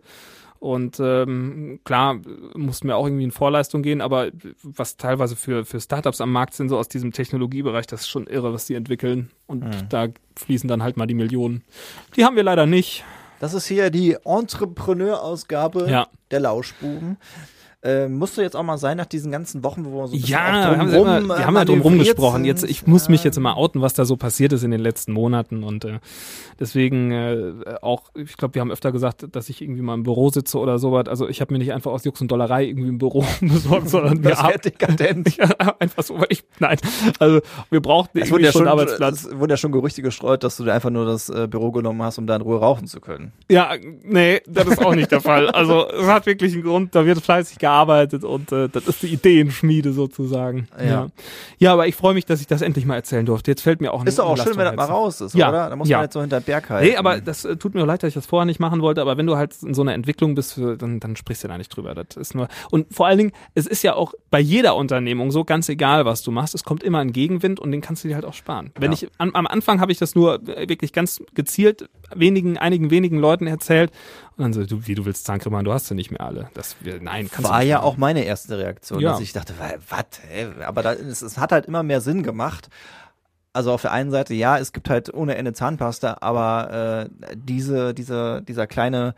[0.59, 2.19] Und ähm, klar,
[2.53, 4.27] mussten wir auch irgendwie in Vorleistung gehen, aber
[4.61, 8.27] was teilweise für, für Startups am Markt sind, so aus diesem Technologiebereich, das ist schon
[8.27, 9.31] irre, was die entwickeln.
[9.47, 9.87] Und Mhm.
[9.87, 10.07] da
[10.39, 11.63] fließen dann halt mal die Millionen.
[12.15, 13.03] Die haben wir leider nicht.
[13.39, 16.07] Das ist hier die Entrepreneur-Ausgabe Ja.
[16.31, 17.17] der Lauschbuben.
[17.81, 20.71] Äh, musst du jetzt auch mal sein nach diesen ganzen Wochen, wo wir so Ja,
[20.71, 22.43] wir haben, drumrum, immer, wir haben ja drum rumgesprochen.
[22.43, 25.13] Jetzt, ich muss mich jetzt immer outen, was da so passiert ist in den letzten
[25.13, 25.99] Monaten und äh,
[26.59, 30.29] deswegen äh, auch, ich glaube, wir haben öfter gesagt, dass ich irgendwie mal im Büro
[30.29, 31.07] sitze oder sowas.
[31.07, 34.25] Also ich habe mir nicht einfach aus Jux und Dollerei irgendwie im Büro besorgt, sondern
[34.25, 35.37] wir haben dekadent.
[35.79, 36.77] einfach so, weil ich, nein,
[37.19, 37.39] also
[37.69, 39.23] wir brauchten Es wurden ja schon Arbeitsplatz.
[39.23, 42.03] es wurden ja schon Gerüchte gestreut, dass du dir einfach nur das äh, Büro genommen
[42.03, 43.31] hast, um da in Ruhe rauchen zu können.
[43.49, 43.71] Ja,
[44.03, 45.49] nee, das ist auch nicht der Fall.
[45.49, 47.68] Also es hat wirklich einen Grund, da wird fleißig gearbeitet
[48.23, 50.67] und äh, das ist die Ideenschmiede sozusagen.
[50.77, 50.85] Ja.
[50.85, 51.07] ja,
[51.57, 53.51] ja aber ich freue mich, dass ich das endlich mal erzählen durfte.
[53.51, 55.49] Jetzt fällt mir auch Ist doch auch schön, wenn das mal raus ist, Ja.
[55.49, 55.69] oder?
[55.69, 55.97] Da muss Ja.
[55.97, 56.87] man jetzt so hinter den Berg halten.
[56.89, 59.17] Nee, aber das äh, tut mir leid, dass ich das vorher nicht machen wollte, aber
[59.17, 61.95] wenn du halt in so einer Entwicklung bist, dann, dann sprichst du da nicht drüber.
[61.95, 65.43] Das ist nur und vor allen Dingen, es ist ja auch bei jeder Unternehmung so
[65.43, 68.15] ganz egal, was du machst, es kommt immer ein Gegenwind und den kannst du dir
[68.15, 68.71] halt auch sparen.
[68.79, 72.89] Wenn ich an, am Anfang habe ich das nur äh, wirklich ganz gezielt wenigen einigen
[72.91, 73.91] wenigen Leuten erzählt
[74.39, 76.49] und dann so, du, wie du willst Zahncreme machen, du hast sie nicht mehr alle.
[76.53, 77.87] Das nein, kannst du war nicht ja machen.
[77.87, 79.11] auch meine erste Reaktion, Ja.
[79.11, 79.53] dass ich dachte,
[79.89, 80.05] was?
[80.65, 82.69] Aber da, es, es hat halt immer mehr Sinn gemacht.
[83.51, 87.93] Also auf der einen Seite, ja, es gibt halt ohne Ende Zahnpasta, aber äh, diese,
[87.93, 89.13] diese, dieser kleine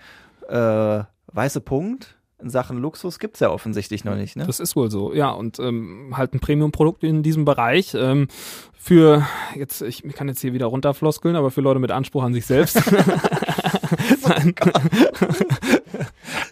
[0.50, 1.04] äh,
[1.34, 4.46] weiße Punkt in Sachen Luxus gibt's ja offensichtlich noch nicht, ne?
[4.48, 5.30] Das ist wohl so, ja.
[5.30, 7.94] Und ähm, halt ein Premium-Produkt in diesem Bereich.
[7.94, 8.30] Ähm,
[8.74, 12.48] für, jetzt, ich kann jetzt hier wieder runterfloskeln, aber für Leute mit Anspruch an sich
[12.48, 12.82] selbst.
[14.12, 15.78] oh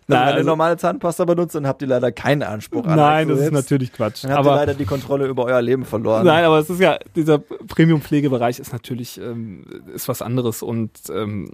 [0.09, 0.19] Nein.
[0.19, 2.95] Wenn ihr eine also- normale Zahnpasta benutzt, dann habt ihr leider keinen Anspruch an.
[2.95, 4.23] Nein, das ist natürlich Quatsch.
[4.23, 6.25] Dann habt ihr Aber, leider die Kontrolle über euer Leben verloren.
[6.25, 11.51] nein, aber es ist ja, dieser Premium-Pflegebereich ist natürlich, ähm, ist was anderes und ähm,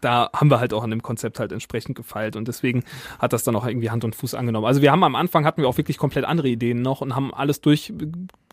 [0.00, 2.84] da haben wir halt auch an dem Konzept halt entsprechend gefeilt und deswegen
[3.18, 4.66] hat das dann auch irgendwie Hand und Fuß angenommen.
[4.66, 7.34] Also wir haben am Anfang hatten wir auch wirklich komplett andere Ideen noch und haben
[7.34, 7.92] alles durch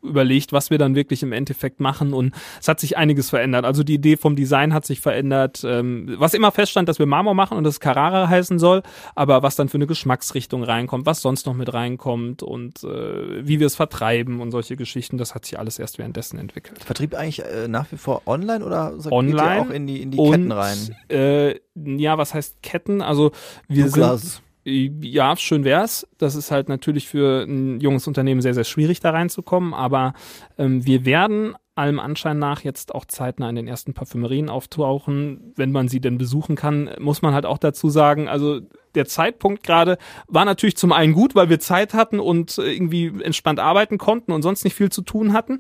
[0.05, 3.65] überlegt, was wir dann wirklich im Endeffekt machen und es hat sich einiges verändert.
[3.65, 5.63] Also die Idee vom Design hat sich verändert.
[5.65, 8.83] Ähm, was immer feststand, dass wir Marmor machen und das Carrara heißen soll,
[9.15, 13.59] aber was dann für eine Geschmacksrichtung reinkommt, was sonst noch mit reinkommt und äh, wie
[13.59, 16.83] wir es vertreiben und solche Geschichten, das hat sich alles erst währenddessen entwickelt.
[16.83, 20.17] Vertrieb eigentlich äh, nach wie vor online oder geht Online auch in die, in die
[20.17, 20.95] und, Ketten rein?
[21.09, 23.01] Äh, ja, was heißt Ketten?
[23.01, 23.31] Also
[23.67, 24.41] wir sind Douglas.
[24.63, 26.07] ja, schön wär's.
[26.17, 29.73] Das ist halt natürlich für ein junges Unternehmen sehr, sehr schwierig, da reinzukommen.
[29.73, 30.13] Aber
[30.57, 35.53] ähm, wir werden allem Anschein nach jetzt auch zeitnah in den ersten Parfümerien auftauchen.
[35.55, 38.61] Wenn man sie denn besuchen kann, muss man halt auch dazu sagen, also
[38.95, 43.07] der Zeitpunkt gerade war natürlich zum einen gut, weil wir Zeit hatten und äh, irgendwie
[43.21, 45.59] entspannt arbeiten konnten und sonst nicht viel zu tun hatten.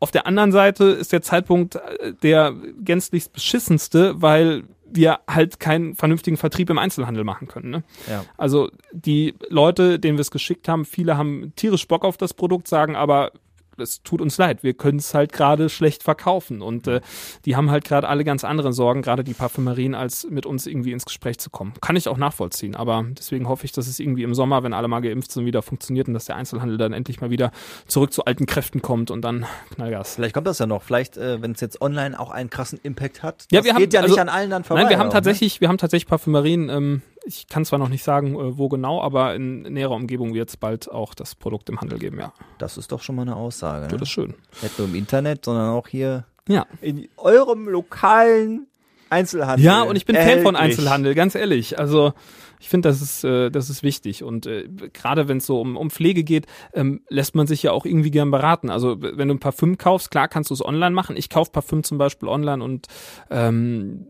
[0.00, 4.64] Auf der anderen Seite ist der Zeitpunkt äh, der gänzlichst beschissenste, weil
[4.94, 7.70] wir halt keinen vernünftigen Vertrieb im Einzelhandel machen können.
[7.70, 7.82] Ne?
[8.08, 8.24] Ja.
[8.36, 12.68] Also die Leute, denen wir es geschickt haben, viele haben tierisch Bock auf das Produkt,
[12.68, 13.32] sagen aber,
[13.78, 16.62] es tut uns leid, wir können es halt gerade schlecht verkaufen.
[16.62, 17.00] Und äh,
[17.44, 20.92] die haben halt gerade alle ganz andere Sorgen, gerade die Parfümerien, als mit uns irgendwie
[20.92, 21.72] ins Gespräch zu kommen.
[21.80, 22.74] Kann ich auch nachvollziehen.
[22.76, 25.62] Aber deswegen hoffe ich, dass es irgendwie im Sommer, wenn alle mal geimpft sind, wieder
[25.62, 27.50] funktioniert und dass der Einzelhandel dann endlich mal wieder
[27.86, 30.14] zurück zu alten Kräften kommt und dann Knallgas.
[30.16, 30.82] Vielleicht kommt das ja noch.
[30.82, 33.46] Vielleicht, äh, wenn es jetzt online auch einen krassen Impact hat.
[33.50, 34.82] Ja, wir haben- geht ja also- nicht an allen dann vorbei.
[34.82, 38.02] Nein, wir haben auch, tatsächlich, wir haben tatsächlich Parfümerien, ähm, ich kann zwar noch nicht
[38.04, 41.80] sagen, äh, wo genau, aber in näherer Umgebung wird es bald auch das Produkt im
[41.80, 42.32] Handel geben, ja.
[42.58, 43.86] Das ist doch schon mal eine Aussage.
[43.88, 44.02] Das Ne?
[44.02, 44.34] ist schön.
[44.62, 46.66] Nicht nur im Internet, sondern auch hier Ja.
[46.80, 48.66] in eurem lokalen
[49.10, 49.64] Einzelhandel.
[49.64, 50.56] Ja, und ich bin Fan von.
[50.56, 51.78] Einzelhandel, ganz ehrlich.
[51.78, 52.14] Also
[52.60, 54.22] ich finde, das ist, äh, das ist wichtig.
[54.24, 57.72] Und äh, gerade wenn es so um, um Pflege geht, ähm, lässt man sich ja
[57.72, 58.70] auch irgendwie gern beraten.
[58.70, 61.16] Also wenn du ein Parfüm kaufst, klar kannst du es online machen.
[61.16, 62.86] Ich kaufe Parfüm zum Beispiel online und
[63.30, 64.06] ähm,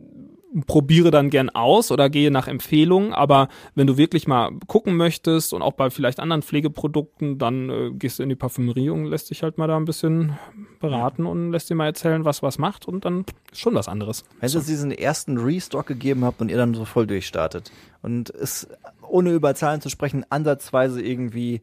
[0.66, 5.52] probiere dann gern aus oder gehe nach Empfehlungen, aber wenn du wirklich mal gucken möchtest
[5.52, 9.30] und auch bei vielleicht anderen Pflegeprodukten, dann äh, gehst du in die Parfümerie und lässt
[9.30, 10.38] dich halt mal da ein bisschen
[10.80, 14.24] beraten und lässt dir mal erzählen, was was macht und dann ist schon was anderes.
[14.40, 18.68] Wenn es diesen ersten Restock gegeben habt und ihr dann so voll durchstartet und es,
[19.08, 21.62] ohne über Zahlen zu sprechen, ansatzweise irgendwie,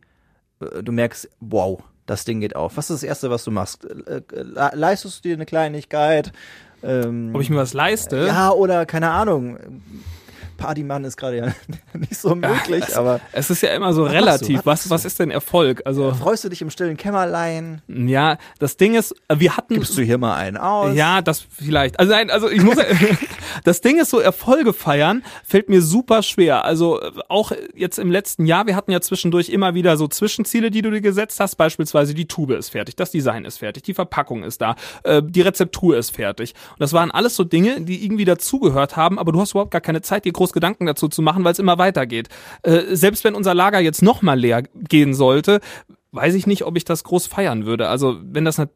[0.59, 2.77] äh, du merkst, wow, das Ding geht auf.
[2.77, 3.85] Was ist das Erste, was du machst?
[3.85, 6.31] Äh, äh, le- Leistest du dir eine Kleinigkeit?
[6.81, 8.25] Ähm, Ob ich mir was leiste?
[8.25, 9.57] ja, oder keine Ahnung.
[10.59, 11.47] Partymann ist gerade ja
[11.93, 14.17] nicht so möglich, es- aber Es ist ja immer so Was du?
[14.17, 14.61] relativ.
[14.65, 15.81] Was was ist denn Erfolg?
[15.85, 17.81] Also, freust du dich im stillen Kämmerlein?
[17.87, 19.73] ja, das Ding ist, äh, wir hatten.
[19.75, 20.95] Gibst du hier mal einen aus?
[20.95, 21.99] Ja, das vielleicht.
[21.99, 22.77] Also nein, also ich muss
[23.63, 26.65] das Ding ist so Erfolge feiern fällt mir super schwer.
[26.65, 30.71] Also äh, auch jetzt im letzten Jahr, wir hatten ja zwischendurch immer wieder so Zwischenziele,
[30.71, 33.93] die du dir gesetzt hast, beispielsweise die Tube ist fertig, das Design ist fertig, die
[33.93, 36.53] Verpackung ist da, äh, die Rezeptur ist fertig.
[36.71, 39.81] Und das waren alles so Dinge, die irgendwie dazugehört haben, aber du hast überhaupt gar
[39.81, 42.29] keine Zeit, dir groß Gedanken dazu zu machen, weil es immer weitergeht.
[42.63, 45.59] Äh, selbst wenn unser Lager jetzt noch mal leer gehen sollte,
[46.11, 47.87] weiß ich nicht, ob ich das groß feiern würde.
[47.87, 48.71] Also, wenn das nicht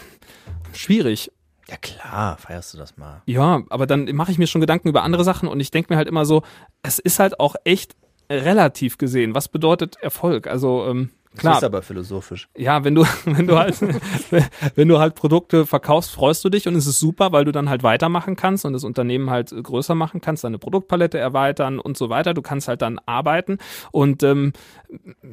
[0.72, 1.30] schwierig.
[1.68, 3.22] Ja klar, feierst du das mal.
[3.26, 5.96] Ja, aber dann mache ich mir schon Gedanken über andere Sachen und ich denke mir
[5.96, 6.42] halt immer so,
[6.82, 7.96] es ist halt auch echt
[8.30, 9.34] relativ gesehen.
[9.34, 10.46] Was bedeutet Erfolg?
[10.46, 12.48] Also ähm, Das klar, ist aber philosophisch.
[12.56, 13.76] ja, wenn du wenn du halt
[14.74, 17.68] wenn du halt Produkte verkaufst, freust du dich und es ist super, weil du dann
[17.68, 22.08] halt weitermachen kannst und das Unternehmen halt größer machen kannst, deine Produktpalette erweitern und so
[22.08, 22.34] weiter.
[22.34, 23.58] Du kannst halt dann arbeiten
[23.92, 24.52] und ähm,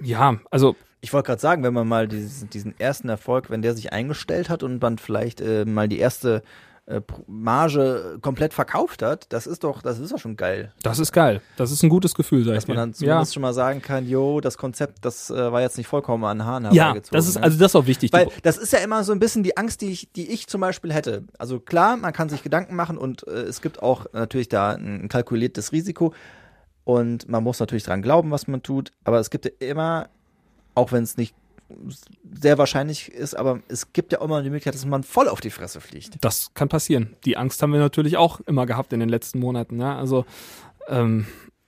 [0.04, 3.74] ja, also Ich wollte gerade sagen, wenn man mal diesen, diesen ersten Erfolg, wenn der
[3.74, 6.44] sich eingestellt hat und man vielleicht äh, mal die erste
[6.86, 10.74] äh, Marge komplett verkauft hat, das ist doch, das ist doch schon geil.
[10.82, 11.42] das ist geil.
[11.56, 12.82] Das ist ein gutes Gefühl, sag Dass ich man dir.
[12.82, 12.96] dann ja.
[12.96, 16.44] zumindest schon mal sagen kann, jo, das Konzept, das äh, war jetzt nicht vollkommen an
[16.44, 17.44] Haaren ja, das ist ne?
[17.44, 18.12] also das ist auch wichtig.
[18.12, 20.62] Weil das ist ja immer so ein bisschen die Angst, die ich, die ich zum
[20.62, 21.24] Beispiel hätte.
[21.38, 25.08] Also klar, man kann sich Gedanken machen und äh, es gibt auch natürlich da ein
[25.08, 26.14] kalkuliertes Risiko
[26.84, 28.92] und man muss natürlich dran glauben, was man tut.
[29.06, 30.10] Aber es gibt ja immer,
[30.76, 31.34] auch wenn es nicht
[32.34, 35.42] sehr wahrscheinlich ist, aber es gibt ja auch immer die Möglichkeit, dass man voll auf
[35.42, 36.18] die Fresse fliegt.
[36.22, 37.16] Das kann passieren.
[37.26, 39.80] Die Angst haben wir natürlich auch immer gehabt in den letzten Monaten.
[39.80, 39.98] Ja?
[39.98, 40.26] Also
[40.88, 41.26] ähm,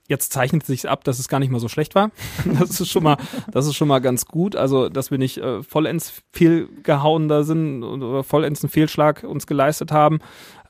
[0.08, 2.10] jetzt zeichnet sich ab, dass es gar nicht mal so schlecht war.
[2.58, 3.16] Das ist schon mal,
[3.52, 4.56] das ist schon mal ganz gut.
[4.56, 9.92] Also dass wir nicht äh, vollends fehlgehauen da sind oder vollends einen Fehlschlag uns geleistet
[9.92, 10.20] haben.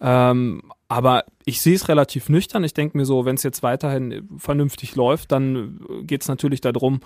[0.00, 2.62] Ähm, aber ich sehe es relativ nüchtern.
[2.64, 7.00] Ich denke mir so, wenn es jetzt weiterhin vernünftig läuft, dann geht es natürlich darum,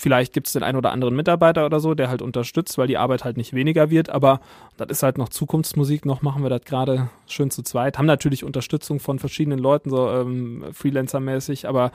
[0.00, 2.98] Vielleicht gibt es den einen oder anderen Mitarbeiter oder so, der halt unterstützt, weil die
[2.98, 4.10] Arbeit halt nicht weniger wird.
[4.10, 4.40] Aber
[4.76, 6.06] das ist halt noch Zukunftsmusik.
[6.06, 7.98] Noch machen wir das gerade schön zu zweit.
[7.98, 11.90] Haben natürlich Unterstützung von verschiedenen Leuten, so ähm, Freelancer-mäßig, aber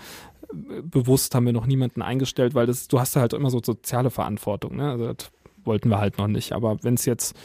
[0.51, 3.61] äh, bewusst haben wir noch niemanden eingestellt, weil das, du hast ja halt immer so
[3.63, 4.75] soziale Verantwortung.
[4.75, 4.91] Ne?
[4.91, 5.31] Also das
[5.63, 6.51] wollten wir halt noch nicht.
[6.51, 7.37] Aber wenn es jetzt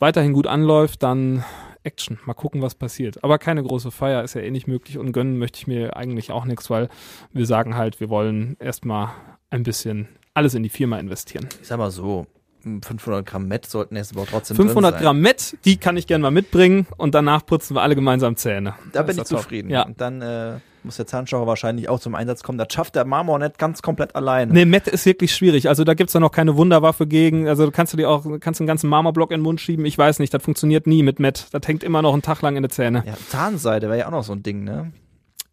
[0.00, 1.44] weiterhin gut anläuft, dann
[1.84, 2.18] Action.
[2.26, 3.22] Mal gucken, was passiert.
[3.24, 6.30] Aber keine große Feier ist ja eh nicht möglich und gönnen möchte ich mir eigentlich
[6.30, 6.88] auch nichts, weil
[7.32, 9.08] wir sagen halt, wir wollen erstmal
[9.50, 11.48] ein bisschen alles in die Firma investieren.
[11.60, 12.26] Ich sag mal so,
[12.62, 15.02] 500 Gramm Met sollten jetzt aber trotzdem 500 drin sein.
[15.02, 18.74] Gramm Met, die kann ich gerne mal mitbringen und danach putzen wir alle gemeinsam Zähne.
[18.92, 19.70] Da Das bin ich zufrieden.
[19.70, 19.82] Ja.
[19.82, 22.58] Und dann äh, muss der Zahnstocher wahrscheinlich auch zum Einsatz kommen.
[22.58, 24.52] Das schafft der Marmor nicht ganz komplett alleine.
[24.52, 25.68] Nee, Met ist wirklich schwierig.
[25.68, 27.48] Also da gibt's ja noch keine Wunderwaffe gegen.
[27.48, 29.84] Also kannst du dir auch, kannst einen ganzen Marmorblock in den Mund schieben.
[29.84, 31.46] Ich weiß nicht, das funktioniert nie mit Met.
[31.52, 33.02] Das hängt immer noch einen Tag lang in die Zähne.
[33.06, 34.92] Ja, Zahnseide wäre ja auch noch so ein Ding, ne?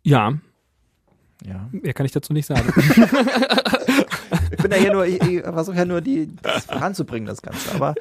[0.04, 0.34] Ja,
[1.46, 1.70] Ja.
[1.72, 2.72] mehr kann ich dazu nicht sagen.
[4.52, 7.74] Ich bin ja hier nur, ich, ich versuche ja nur die das voranzubringen, das Ganze.
[7.76, 7.96] Aber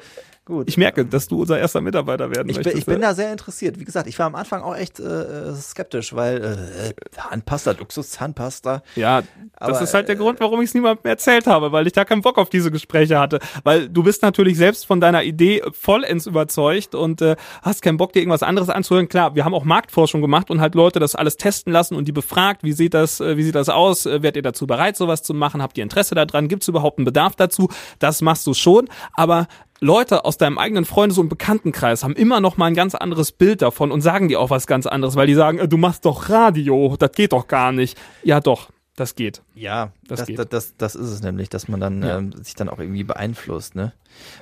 [0.49, 0.67] Gut.
[0.67, 2.77] Ich merke, dass du unser erster Mitarbeiter werden Ich bin, möchtest.
[2.79, 3.79] ich bin da sehr interessiert.
[3.79, 8.81] Wie gesagt, ich war am Anfang auch echt äh, skeptisch, weil äh, Zahnpasta, Luxus-Zahnpasta.
[8.95, 9.27] Ja, das
[9.59, 12.03] Aber, ist halt der äh, Grund, warum ich es niemandem erzählt habe, weil ich da
[12.03, 13.37] keinen Bock auf diese Gespräche hatte.
[13.63, 18.13] Weil du bist natürlich selbst von deiner Idee vollends überzeugt und äh, hast keinen Bock,
[18.13, 19.07] dir irgendwas anderes anzuhören.
[19.07, 22.11] Klar, wir haben auch Marktforschung gemacht und halt Leute das alles testen lassen und die
[22.11, 24.07] befragt, wie sieht das, äh, wie sieht das aus?
[24.07, 25.61] Äh, Werdet ihr dazu bereit, sowas zu machen?
[25.61, 26.47] Habt ihr Interesse daran?
[26.47, 27.69] Gibt es überhaupt einen Bedarf dazu?
[27.99, 29.47] Das machst du schon, aber
[29.81, 33.61] Leute aus deinem eigenen Freundes- und Bekanntenkreis haben immer noch mal ein ganz anderes Bild
[33.61, 36.29] davon und sagen dir auch was ganz anderes, weil die sagen, äh, du machst doch
[36.29, 37.97] Radio, das geht doch gar nicht.
[38.23, 39.41] Ja, doch, das geht.
[39.55, 40.39] Ja, Das das, geht.
[40.39, 42.17] das, das, das ist es nämlich, dass man dann Ja.
[42.17, 43.93] ähm, sich dann auch irgendwie beeinflusst, ne?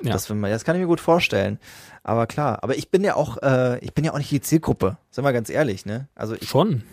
[0.02, 0.14] Ja.
[0.14, 1.60] Das, man, das kann ich mir gut vorstellen.
[2.04, 4.98] Aber klar, aber ich bin ja auch, äh, ich bin ja auch nicht die Zielgruppe,
[5.12, 6.08] sind wir ganz ehrlich, ne?
[6.16, 6.84] Also ich, Schon.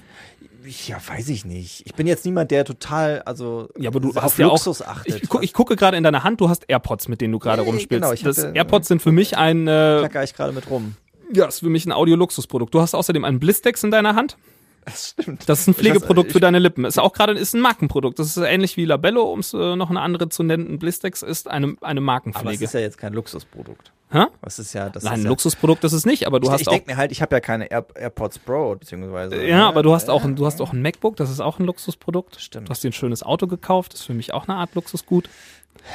[0.87, 1.83] Ja, weiß ich nicht.
[1.87, 5.23] Ich bin jetzt niemand, der total, also Ja, aber du hast ja auch, Luxus achtet.
[5.23, 7.63] ich, gu, ich gucke gerade in deiner Hand, du hast AirPods, mit denen du gerade
[7.63, 8.03] ja, rumspielst.
[8.03, 10.97] genau, ich das hatte- AirPods sind für mich ein, äh, knacker ich gerade mit rum.
[11.33, 12.75] ja, ist für mich ein Audio-Luxusprodukt.
[12.75, 14.37] Du hast außerdem einen Blistex in deiner Hand.
[14.85, 15.49] Das stimmt.
[15.49, 16.85] Das ist ein Pflegeprodukt Ich- für deine Lippen.
[16.85, 18.19] Ist auch gerade ist ein Markenprodukt.
[18.19, 20.69] Das ist ähnlich wie Labello, um es äh, noch eine andere zu nennen.
[20.75, 22.65] Ein Blistex ist eine, eine Aber es Markenpflege.
[22.65, 23.93] ist ja jetzt kein Luxusprodukt.
[24.15, 24.27] Hä?
[24.43, 26.61] Das ist ja, das Nein, ist ein Luxusprodukt ist es nicht, aber du ich, hast
[26.61, 29.45] ich auch denke mir halt, ich habe ja keine Air, AirPods Pro, beziehungsweise.
[29.45, 31.65] Ja, aber du hast auch ein, du hast auch ein MacBook, das ist auch ein
[31.67, 32.41] Luxusprodukt.
[32.41, 32.69] Stimmt.
[32.69, 35.29] Du hast dir ein schönes Auto gekauft, das ist für mich auch eine Art Luxusgut.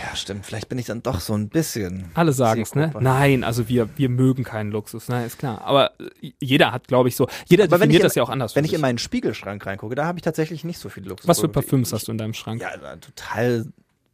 [0.04, 0.46] Ja, stimmt.
[0.46, 2.12] Vielleicht bin ich dann doch so ein bisschen.
[2.14, 2.92] Alle sagen es, ne?
[3.00, 5.62] Nein, also wir, wir mögen keinen Luxus, nein, ist klar.
[5.62, 5.92] Aber
[6.22, 8.58] äh, jeder hat, glaube ich, so, jeder Aber definiert ich in- das ja auch anders.
[8.58, 11.28] Wenn ich in meinen Spiegelschrank reingucke, da habe ich tatsächlich nicht so viele Luxus.
[11.30, 12.62] Was für Parfüms hast du in deinem Schrank?
[12.62, 13.68] Ja, total,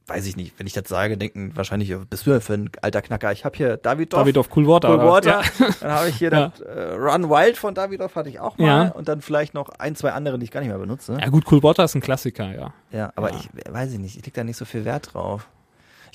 [0.08, 0.54] weiß ich nicht.
[0.58, 3.32] Wenn ich das sage, denken wahrscheinlich, äh, bist du ja für ein alter Knacker.
[3.32, 4.20] Ich habe hier Davidoff.
[4.20, 4.90] Davidoff Cool Water.
[4.92, 5.06] Cool?
[5.06, 5.42] Water.
[5.60, 5.68] Ja.
[5.82, 6.50] Dann habe ich hier Ja.
[6.50, 8.66] das äh, Run Wild von Davidoff hatte ich auch mal.
[8.66, 8.88] Ja.
[8.92, 11.18] Und dann vielleicht noch ein, zwei andere, die ich gar nicht mehr benutze.
[11.20, 12.74] ja gut, Cool Water ist ein Klassiker, ja.
[12.92, 14.18] Ja, aber ich weiß ich nicht.
[14.18, 15.48] Ich leg da nicht so viel Wert drauf.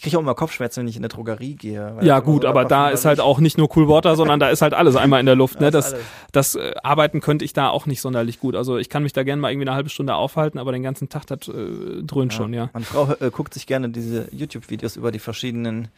[0.01, 1.95] Ich kriege auch immer Kopfschmerzen, wenn ich in eine Drogerie gehe.
[2.01, 4.73] Ja gut, aber da ist halt auch nicht nur Cool Water, sondern da ist halt
[4.73, 5.51] alles einmal in der Luft.
[5.61, 5.71] Ne?
[5.71, 5.95] Das,
[6.33, 8.55] das äh, Arbeiten könnte ich da auch nicht sonderlich gut.
[8.55, 11.11] Also ich kann mich da gerne mal irgendwie eine halbe Stunde aufhalten, aber den ganzen
[11.11, 12.71] Tag, das äh, dröhnt schon, ja.
[12.73, 15.89] Meine Frau äh, guckt sich gerne diese YouTube-Videos über die verschiedenen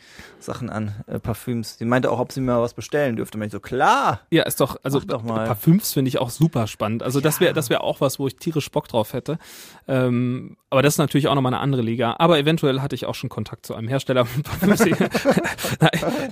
[0.40, 1.76] Sachen an, äh, Parfüms.
[1.76, 3.38] Die meinte auch, ob sie mir was bestellen dürfte.
[3.38, 4.22] Und ich so, klar.
[4.30, 5.46] Ja, ist doch, also doch mal.
[5.46, 7.04] Parfüms finde ich auch super spannend.
[7.04, 9.38] Also das wäre das wäre auch was, wo ich tierisch Bock drauf hätte.
[9.86, 12.16] Ähm, aber das ist natürlich auch nochmal eine andere Liga.
[12.18, 14.26] Aber eventuell hatte ich auch schon Kontakt zu einem Hersteller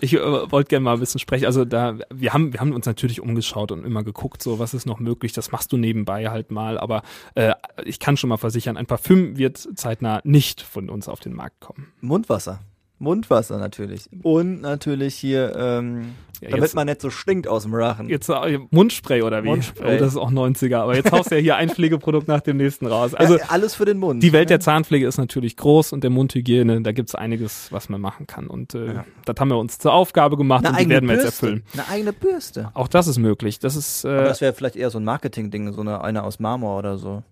[0.01, 1.47] ich äh, wollte gerne mal ein bisschen sprechen.
[1.47, 4.87] Also da, wir haben, wir haben uns natürlich umgeschaut und immer geguckt, so was ist
[4.87, 5.33] noch möglich.
[5.33, 6.79] Das machst du nebenbei halt mal.
[6.79, 7.03] Aber
[7.35, 7.55] äh,
[7.85, 11.61] ich kann schon mal versichern, ein Parfüm wird zeitnah nicht von uns auf den Markt
[11.61, 11.93] kommen.
[12.01, 12.61] Mundwasser.
[13.01, 14.09] Mundwasser natürlich.
[14.23, 18.09] Und natürlich hier, ähm, Ja, damit jetzt- man nicht so stinkt aus dem Rachen.
[18.09, 19.49] Jetzt äh, Mundspray oder wie?
[19.49, 19.97] Mundspray.
[19.97, 20.77] Oh, das ist auch 90er.
[20.79, 23.15] Aber jetzt haust du ja hier ein Pflegeprodukt nach dem nächsten raus.
[23.15, 24.23] Also äh, alles für den Mund.
[24.23, 24.55] Die Welt ne?
[24.55, 28.47] der Zahnpflege ist natürlich groß und der Mundhygiene, da gibt's einiges, was man machen kann.
[28.47, 29.05] Und äh, Ja.
[29.25, 31.47] das haben wir uns zur Aufgabe gemacht eine und die werden wir jetzt Bürste.
[31.47, 31.65] erfüllen.
[31.75, 32.71] Eine eigene Bürste.
[32.75, 33.59] Auch das ist möglich.
[33.59, 36.39] Das ist Aber äh, das wäre vielleicht eher so ein Marketing-Ding, so eine, eine aus
[36.39, 37.23] Marmor oder so.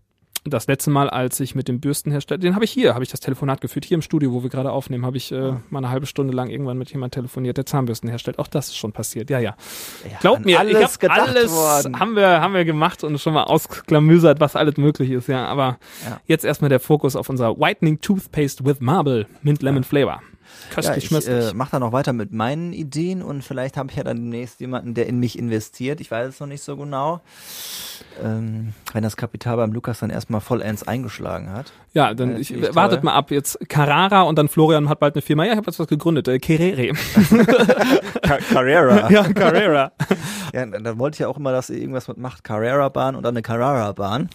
[0.50, 3.20] Das letzte Mal, als ich mit dem Bürstenhersteller, den habe ich hier, habe ich das
[3.20, 6.06] Telefonat geführt, hier im Studio, wo wir gerade aufnehmen, habe ich äh, mal eine halbe
[6.06, 8.38] Stunde lang irgendwann mit jemandem telefoniert, der Zahnbürsten herstellt.
[8.38, 9.30] Auch das ist schon passiert.
[9.30, 9.56] Ja, ja.
[10.10, 11.98] Ja, Glaub mir, alles ich hab gedacht alles worden.
[12.00, 15.78] haben wir haben wir gemacht und schon mal ausklamüsert, was alles möglich ist, ja, aber
[16.08, 16.20] Ja.
[16.26, 20.20] jetzt erstmal der Fokus auf unser Whitening Toothpaste with Marble Mint Lemon Flavor.
[20.80, 24.04] Ja, ich äh, mache da noch weiter mit meinen Ideen und vielleicht habe ich ja
[24.04, 26.00] dann demnächst jemanden, der in mich investiert.
[26.00, 27.20] Ich weiß es noch nicht so genau.
[28.22, 31.72] Ähm, wenn das Kapital beim Lukas dann erstmal vollends eingeschlagen hat.
[31.94, 33.30] Ja, dann Äh, ich, ich wartet mal ab.
[33.30, 35.44] Jetzt Carrara und dann Florian hat bald eine Firma.
[35.44, 36.28] Ja, ich habe jetzt was gegründet.
[36.28, 36.92] Äh, Kerere.
[38.52, 39.10] Carrera.
[39.10, 39.92] ja, Carrera.
[40.52, 42.44] ja, dann dann wollte ich ja auch immer, dass ihr irgendwas mit macht.
[42.44, 44.28] Carrera-Bahn und dann eine Carrara-Bahn.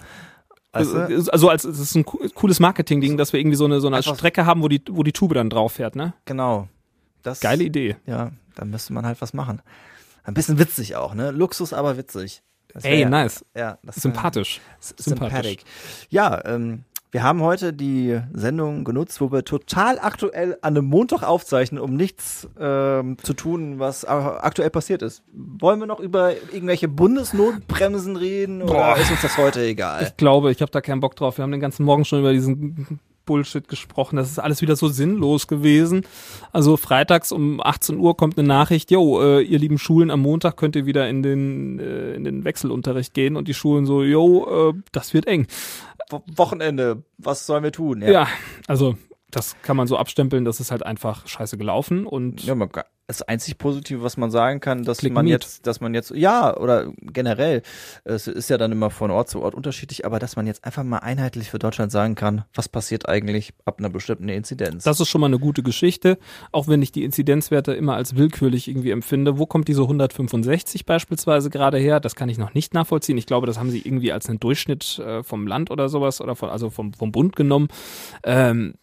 [0.74, 1.32] Weißt du?
[1.32, 3.98] Also als es ist ein co- cooles Marketing-Ding, dass wir irgendwie so eine so eine
[3.98, 5.96] Einfach- Strecke haben, wo die wo die Tube dann drauf fährt.
[5.96, 6.14] Ne?
[6.26, 6.68] Genau.
[7.22, 7.96] Das, Geile Idee.
[8.06, 9.62] Ja, da müsste man halt was machen.
[10.24, 11.32] Ein bisschen witzig auch, ne?
[11.32, 12.42] Luxus, aber witzig.
[12.82, 13.46] Ey, ja, nice.
[13.56, 14.60] Ja, das Sympathisch.
[14.80, 15.06] Sympathisch.
[15.06, 15.64] Sympathic.
[16.10, 16.84] Ja, ähm,
[17.14, 21.96] wir haben heute die Sendung genutzt, wo wir total aktuell an einem Montag aufzeichnen, um
[21.96, 25.22] nichts ähm, zu tun, was aktuell passiert ist.
[25.32, 28.98] Wollen wir noch über irgendwelche Bundesnotbremsen reden oder Boah.
[28.98, 30.02] ist uns das heute egal?
[30.02, 31.38] Ich glaube, ich habe da keinen Bock drauf.
[31.38, 34.16] Wir haben den ganzen Morgen schon über diesen Bullshit gesprochen.
[34.16, 36.06] Das ist alles wieder so sinnlos gewesen.
[36.52, 40.58] Also freitags um 18 Uhr kommt eine Nachricht, yo, äh, ihr lieben Schulen, am Montag
[40.58, 44.72] könnt ihr wieder in den, äh, in den Wechselunterricht gehen und die Schulen so, yo,
[44.72, 45.48] äh, das wird eng.
[46.10, 48.02] Wo- Wochenende, was sollen wir tun?
[48.02, 48.28] Ja.
[48.68, 48.96] also
[49.32, 52.84] das kann man so abstempeln, das ist halt einfach scheiße gelaufen und Ja, man, kann-
[53.14, 55.32] das einzig Positive, was man sagen kann, dass Click man Meet.
[55.32, 57.62] jetzt, dass man jetzt, ja, oder generell,
[58.04, 60.84] es ist ja dann immer von Ort zu Ort unterschiedlich, aber dass man jetzt einfach
[60.84, 64.84] mal einheitlich für Deutschland sagen kann, was passiert eigentlich ab einer bestimmten Inzidenz.
[64.84, 66.18] Das ist schon mal eine gute Geschichte,
[66.52, 69.38] auch wenn ich die Inzidenzwerte immer als willkürlich irgendwie empfinde.
[69.38, 72.00] Wo kommt diese 165 beispielsweise gerade her?
[72.00, 73.18] Das kann ich noch nicht nachvollziehen.
[73.18, 76.36] Ich glaube, das haben sie irgendwie als einen Durchschnitt äh, vom Land oder sowas oder
[76.36, 77.68] von, also vom, vom Bund genommen.
[78.24, 78.76] Ähm,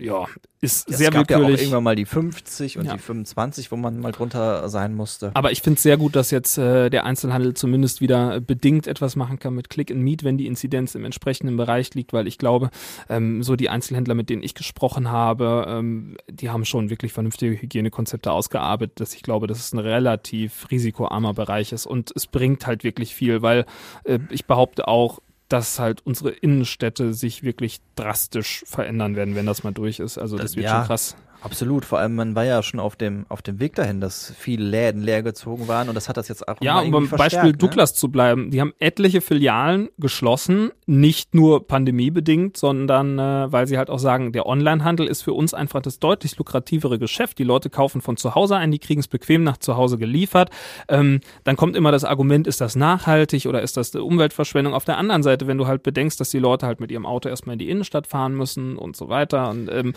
[0.00, 0.26] ja,
[0.62, 1.60] ist es sehr gab ja auch willkürlich.
[1.62, 2.92] irgendwann mal die 50 und Ja.
[2.94, 5.32] die 25, wo man mal drunter sein musste.
[5.34, 9.16] Aber ich finde es sehr gut, dass jetzt äh, der Einzelhandel zumindest wieder bedingt etwas
[9.16, 12.38] machen kann mit Click and Meet, wenn die Inzidenz im entsprechenden Bereich liegt, weil ich
[12.38, 12.70] glaube,
[13.08, 17.60] ähm, so die Einzelhändler, mit denen ich gesprochen habe, ähm, die haben schon wirklich vernünftige
[17.60, 22.66] Hygienekonzepte ausgearbeitet, dass ich glaube, dass es ein relativ risikoarmer Bereich ist und es bringt
[22.68, 23.66] halt wirklich viel, weil
[24.04, 25.18] äh, ich behaupte auch,
[25.52, 30.18] dass halt unsere Innenstädte sich wirklich drastisch verändern werden, wenn das mal durch ist.
[30.18, 30.78] Also das, Das- wird ja.
[30.78, 31.16] schon krass.
[31.42, 34.64] Absolut, vor allem man war ja schon auf dem auf dem Weg dahin, dass viele
[34.64, 37.52] Läden leer gezogen waren und das hat das jetzt auch Ja, um beim Beispiel ne?
[37.52, 38.52] Douglas zu bleiben.
[38.52, 44.30] Die haben etliche Filialen geschlossen, nicht nur pandemiebedingt, sondern äh, weil sie halt auch sagen,
[44.30, 47.38] der Onlinehandel ist für uns einfach das deutlich lukrativere Geschäft.
[47.40, 50.50] Die Leute kaufen von zu Hause ein, die kriegen es bequem nach zu Hause geliefert.
[50.88, 54.74] Ähm, dann kommt immer das Argument, ist das nachhaltig oder ist das Umweltverschwendung?
[54.74, 57.28] Auf der anderen Seite, wenn du halt bedenkst, dass die Leute halt mit ihrem Auto
[57.28, 59.50] erstmal in die Innenstadt fahren müssen und so weiter.
[59.50, 59.92] Und ähm,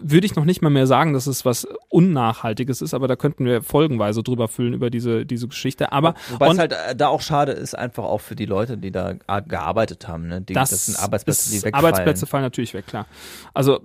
[0.00, 3.44] würde ich noch nicht mal mehr sagen, dass es was Unnachhaltiges ist, aber da könnten
[3.44, 5.92] wir folgenweise drüber füllen über diese, diese Geschichte.
[5.92, 8.90] Aber Wobei es halt äh, da auch schade ist, einfach auch für die Leute, die
[8.90, 9.12] da
[9.46, 10.26] gearbeitet haben.
[10.26, 10.40] Ne?
[10.40, 11.74] Die, das, das, sind Arbeitsplätze, die wegfallen.
[11.74, 13.06] Arbeitsplätze fallen natürlich weg, klar.
[13.52, 13.80] Also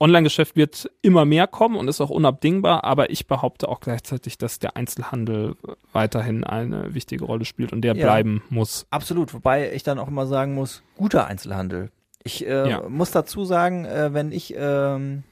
[0.00, 4.58] Online-Geschäft wird immer mehr kommen und ist auch unabdingbar, aber ich behaupte auch gleichzeitig, dass
[4.58, 5.56] der Einzelhandel
[5.92, 8.04] weiterhin eine wichtige Rolle spielt und der Ja.
[8.04, 8.86] bleiben muss.
[8.90, 11.90] Absolut, wobei ich dann auch immer sagen muss, guter Einzelhandel.
[12.24, 12.82] Ich äh, Ja.
[12.88, 15.22] muss dazu sagen, äh, wenn ich ähm,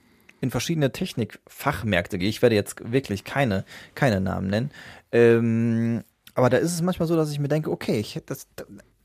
[0.41, 3.64] in verschiedene Technikfachmärkte gehe, ich werde jetzt wirklich keine,
[3.95, 4.70] keine Namen nennen,
[5.12, 8.47] ähm, aber da ist es manchmal so, dass ich mir denke, okay, ich hätte das,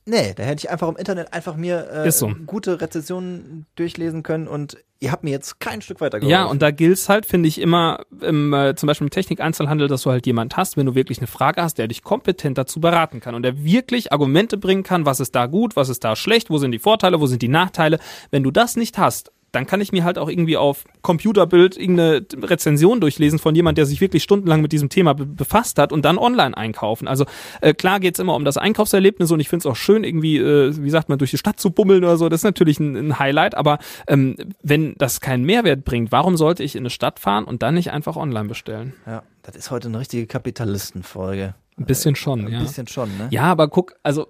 [0.05, 2.31] nee, da hätte ich einfach im Internet einfach mir äh, so.
[2.45, 6.31] gute Rezensionen durchlesen können und ihr habt mir jetzt kein Stück weiter geholfen.
[6.31, 10.03] Ja, und da gilt's halt, finde ich, immer im, äh, zum Beispiel im Technik-Einzelhandel, dass
[10.03, 13.19] du halt jemand hast, wenn du wirklich eine Frage hast, der dich kompetent dazu beraten
[13.19, 16.49] kann und der wirklich Argumente bringen kann, was ist da gut, was ist da schlecht,
[16.49, 17.99] wo sind die Vorteile, wo sind die Nachteile.
[18.29, 22.25] Wenn du das nicht hast, dann kann ich mir halt auch irgendwie auf Computerbild irgendeine
[22.41, 26.03] Rezension durchlesen von jemand, der sich wirklich stundenlang mit diesem Thema be befasst hat und
[26.03, 27.07] dann online einkaufen.
[27.07, 27.25] Also
[27.61, 30.73] äh, klar geht's immer um das Einkaufserlebnis und ich finde es auch schön, irgendwie, äh,
[30.77, 32.29] wie sagt man, durch die Stadt zu bummeln oder so.
[32.29, 36.63] Das ist natürlich ein, ein Highlight, aber ähm, wenn das keinen Mehrwert bringt, warum sollte
[36.63, 38.93] ich in eine Stadt fahren und dann nicht einfach online bestellen?
[39.05, 41.55] Ja, das ist heute eine richtige Kapitalistenfolge.
[41.77, 42.59] Ein bisschen schon, Ein ja.
[42.59, 43.27] bisschen schon, ne?
[43.31, 44.27] Ja, aber guck, also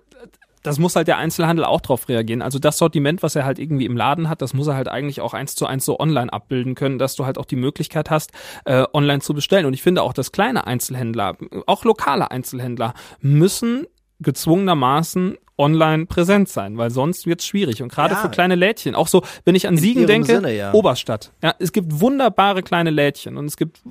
[0.63, 2.41] das muss halt der Einzelhandel auch drauf reagieren.
[2.41, 5.21] Also das Sortiment, was er halt irgendwie im Laden hat, das muss er halt eigentlich
[5.21, 8.31] auch eins zu eins so online abbilden können, dass du halt auch die Möglichkeit hast,
[8.65, 9.65] äh, online zu bestellen.
[9.65, 11.35] Und ich finde auch, dass kleine Einzelhändler,
[11.65, 13.85] auch lokale Einzelhändler, müssen
[14.19, 17.83] gezwungenermaßen online präsent sein, weil sonst wird's schwierig.
[17.83, 18.19] Und gerade Ja.
[18.19, 20.73] für kleine Lädchen, auch so, wenn ich an Siegen ihrem denke, Sinne, ja.
[20.73, 21.31] Oberstadt.
[21.43, 23.81] Ja, es gibt wunderbare kleine Lädchen und es gibt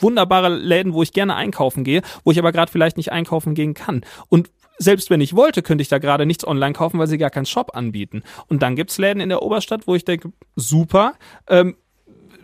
[0.00, 3.74] wunderbare Läden, wo ich gerne einkaufen gehe, wo ich aber gerade vielleicht nicht einkaufen gehen
[3.74, 4.02] kann.
[4.28, 4.50] Und
[4.82, 7.44] selbst wenn ich wollte, könnte ich da gerade nichts online kaufen, weil sie gar keinen
[7.46, 8.22] Shop anbieten.
[8.48, 11.12] Und dann gibt's Läden in der Oberstadt, wo ich denke, super,
[11.48, 11.76] ähm,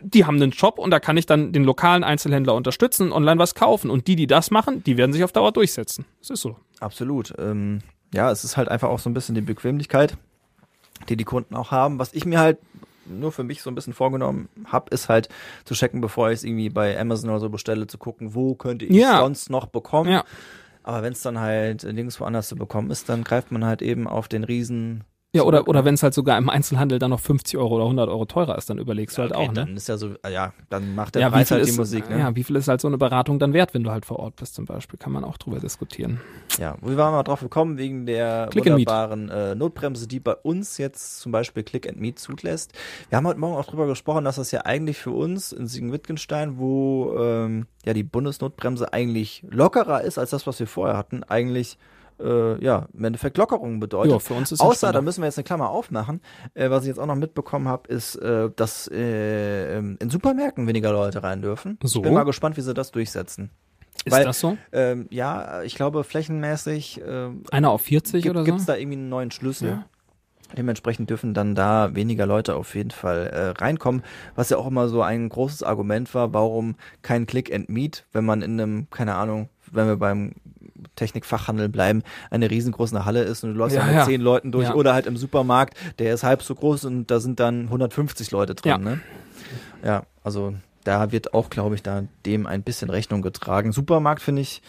[0.02, 3.54] die haben einen Shop und da kann ich dann den lokalen Einzelhändler unterstützen, online was
[3.54, 3.90] kaufen.
[3.90, 6.04] Und die, die das machen, die werden sich auf Dauer durchsetzen.
[6.20, 6.56] Das ist so.
[6.78, 7.32] Absolut.
[7.38, 7.80] Ähm,
[8.14, 10.16] ja, es ist halt einfach auch so ein bisschen die Bequemlichkeit,
[11.08, 11.98] die die Kunden auch haben.
[11.98, 12.58] Was ich mir halt
[13.06, 15.28] nur für mich so ein bisschen vorgenommen habe, ist halt
[15.64, 18.84] zu checken, bevor ich es irgendwie bei Amazon oder so bestelle, zu gucken, wo könnte
[18.84, 19.20] ich Ja.
[19.20, 20.10] sonst noch bekommen.
[20.10, 20.24] Ja.
[20.86, 24.06] Aber wenn es dann halt nirgendwo anders zu bekommen ist, dann greift man halt eben
[24.06, 25.02] auf den riesen
[25.36, 25.86] Ja, oder, oder ne?
[25.86, 28.68] wenn es halt sogar im Einzelhandel dann noch 50 Euro oder 100 Euro teurer ist,
[28.70, 29.54] dann überlegst du halt Okay, auch, ne?
[29.54, 32.08] Dann ist ja so, ah ja, dann macht der ja, Preis halt ist, die Musik,
[32.10, 32.18] ne?
[32.18, 34.36] Ja, wie viel ist halt so eine Beratung dann wert, wenn du halt vor Ort
[34.36, 34.98] bist zum Beispiel?
[34.98, 36.20] Kann man auch drüber diskutieren.
[36.58, 40.78] Ja, wir waren mal drauf gekommen wegen der Click wunderbaren äh, Notbremse, die bei uns
[40.78, 42.72] jetzt zum Beispiel Click and Meet zulässt.
[43.08, 46.58] Wir haben heute Morgen auch drüber gesprochen, dass das ja eigentlich für uns in Siegen-Wittgenstein,
[46.58, 51.78] wo ähm, ja die Bundesnotbremse eigentlich lockerer ist als das, was wir vorher hatten, eigentlich
[52.20, 54.12] äh, ja im Endeffekt Lockerungen bedeutet.
[54.12, 56.20] Ja, für uns ist Außer, da müssen wir jetzt eine Klammer aufmachen,
[56.54, 60.66] äh, was ich jetzt auch noch mitbekommen habe, ist, äh, dass äh, ähm, in Supermärkten
[60.66, 61.78] weniger Leute rein dürfen.
[61.82, 62.00] So.
[62.00, 63.50] Ich bin mal gespannt, wie sie das durchsetzen.
[64.04, 64.56] Ist Weil- das so?
[64.72, 68.44] Ähm, ja, ich glaube flächenmäßig äh, Einer auf 40 gibt, oder so?
[68.44, 69.68] gibt's da irgendwie einen neuen Schlüssel.
[69.68, 69.84] Ja.
[70.56, 74.02] Dementsprechend dürfen dann da weniger Leute auf jeden Fall äh, reinkommen,
[74.34, 78.24] was ja auch immer so ein großes Argument war, warum kein Click and Meet, wenn
[78.24, 80.32] man in einem, keine Ahnung, wenn wir beim
[80.94, 84.04] Technikfachhandel bleiben, eine riesengroße Halle ist und du läufst Ja, ja, mit ja.
[84.04, 84.74] zehn Leuten durch Ja.
[84.74, 88.54] oder halt im Supermarkt, der ist halb so groß und da sind dann 150 Leute
[88.54, 88.78] drin, Ja.
[88.78, 89.00] ne?
[89.84, 93.72] Ja, also da wird auch, glaube ich, da dem ein bisschen Rechnung getragen.
[93.72, 94.62] Supermarkt finde ich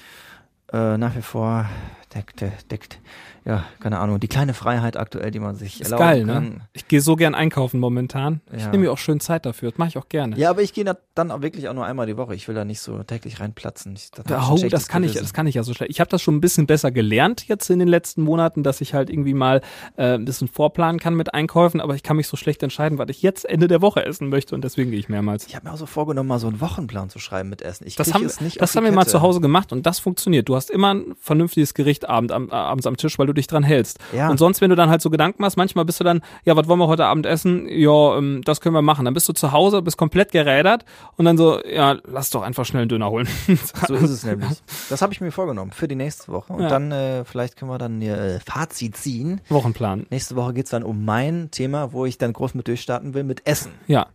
[0.73, 1.65] äh, nach wie vor
[2.13, 2.99] deckt, deckt,
[3.47, 6.43] ja, keine Ahnung, die kleine Freiheit aktuell, die man sich Ist erlauben geil, kann.
[6.49, 6.61] ne?
[6.73, 8.41] Ich gehe so gern einkaufen momentan.
[8.53, 8.71] Ich Ja.
[8.71, 9.69] nehme mir auch schön Zeit dafür.
[9.71, 10.35] Das mache ich auch gerne.
[10.37, 12.35] Ja, aber ich gehe da dann auch wirklich auch nur einmal die Woche.
[12.35, 13.93] Ich will da nicht so täglich reinplatzen.
[13.95, 15.91] Ich, das ich Oh, das kann ich, das kann ich ja so schlecht.
[15.91, 18.93] Ich habe das schon ein bisschen besser gelernt jetzt in den letzten Monaten, dass ich
[18.93, 19.61] halt irgendwie mal
[19.95, 23.07] äh, ein bisschen vorplanen kann mit Einkäufen, aber ich kann mich so schlecht entscheiden, was
[23.09, 25.47] ich jetzt Ende der Woche essen möchte und deswegen gehe ich mehrmals.
[25.47, 27.87] Ich habe mir auch so vorgenommen, mal so einen Wochenplan zu schreiben mit Essen.
[27.87, 30.49] Ich Das haben, es nicht das haben wir mal zu Hause gemacht und das funktioniert.
[30.49, 33.47] Du hast immer ein vernünftiges Gericht abend, am, äh, abends am Tisch, weil du dich
[33.47, 33.99] dran hältst.
[34.13, 34.29] Ja.
[34.29, 36.67] Und sonst, wenn du dann halt so Gedanken machst, manchmal bist du dann, ja, was
[36.67, 37.67] wollen wir heute Abend essen?
[37.69, 39.05] Ja, ähm, das können wir machen.
[39.05, 40.83] Dann bist du zu Hause, bist komplett gerädert
[41.15, 43.27] und dann so, ja, lass doch einfach schnell einen Döner holen.
[43.87, 44.61] So ist es nämlich.
[44.89, 46.51] Das habe ich mir vorgenommen für die nächste Woche.
[46.53, 46.67] Und Ja.
[46.69, 49.39] dann, äh, vielleicht können wir dann ihr äh, Fazit ziehen.
[49.49, 50.05] Wochenplan.
[50.09, 53.45] Nächste Woche geht's dann um mein Thema, wo ich dann groß mit durchstarten will, mit
[53.47, 53.71] Essen.
[53.87, 54.07] Ja,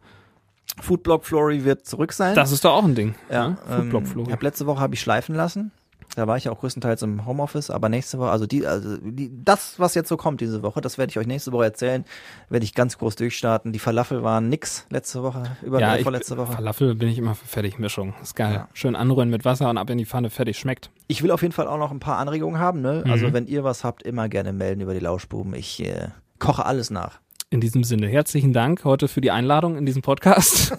[0.81, 2.35] Foodblog Flory wird zurück sein.
[2.35, 3.15] das ist doch auch ein Ding.
[3.31, 3.57] ja, ne?
[3.71, 4.27] ähm, Foodblog Flori.
[4.29, 5.71] ich hab letzte Woche habe ich schleifen lassen.
[6.15, 9.31] Da war ich ja auch größtenteils im Homeoffice, aber nächste Woche, also die, also die,
[9.33, 12.05] das, was jetzt so kommt diese Woche, das werde ich euch nächste Woche erzählen,
[12.51, 13.73] werde ich ganz groß durchstarten.
[13.73, 16.53] Die Falafel waren nix letzte Woche, über ja, ich, vorletzte Woche.
[16.53, 18.13] Falafel bin ich immer für Fertigmischung.
[18.21, 18.55] Ist geil.
[18.55, 18.69] Ja.
[18.75, 20.91] Schön anrühren mit Wasser und ab in die Pfanne, fertig, schmeckt.
[21.09, 23.03] Ich will auf jeden Fall auch noch ein paar Anregungen haben, ne?
[23.05, 23.11] Mhm.
[23.11, 25.55] Also wenn ihr was habt, immer gerne melden über die Lauschbuben.
[25.55, 26.09] Ich äh,
[26.39, 27.21] koche alles nach.
[27.49, 30.77] In diesem Sinne, herzlichen Dank heute für die Einladung in diesem Podcast.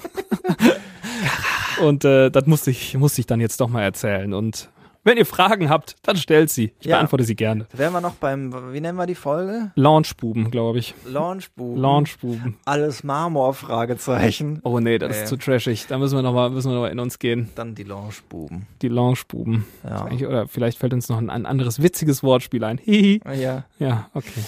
[1.81, 4.34] und äh, das musste ich, musste ich dann jetzt doch mal erzählen.
[4.34, 4.69] Und
[5.04, 6.74] wenn ihr Fragen habt, dann stellt sie.
[6.80, 6.97] Ich Ja.
[6.97, 7.68] beantworte sie gerne.
[7.74, 9.72] Wären wir noch beim, wie nennen wir die Folge?
[9.76, 10.93] Launchbuben, glaube ich.
[11.06, 11.82] Launchbuben.
[11.82, 12.58] Launchbuben.
[12.66, 14.60] Alles Marmor, Fragezeichen.
[14.64, 15.24] Oh nee, das Nee.
[15.24, 15.88] ist zu trashig.
[15.88, 17.49] Da müssen wir nochmal müssen wir noch mal in uns gehen.
[17.56, 18.68] Dann die Launchbuben.
[18.82, 19.66] Die Launchbuben.
[19.84, 20.06] Ja.
[20.28, 22.78] Oder vielleicht fällt uns noch ein, ein anderes witziges Wortspiel ein.
[22.78, 23.22] Hihi.
[23.34, 23.66] Ja.
[23.80, 24.41] Ja, okay.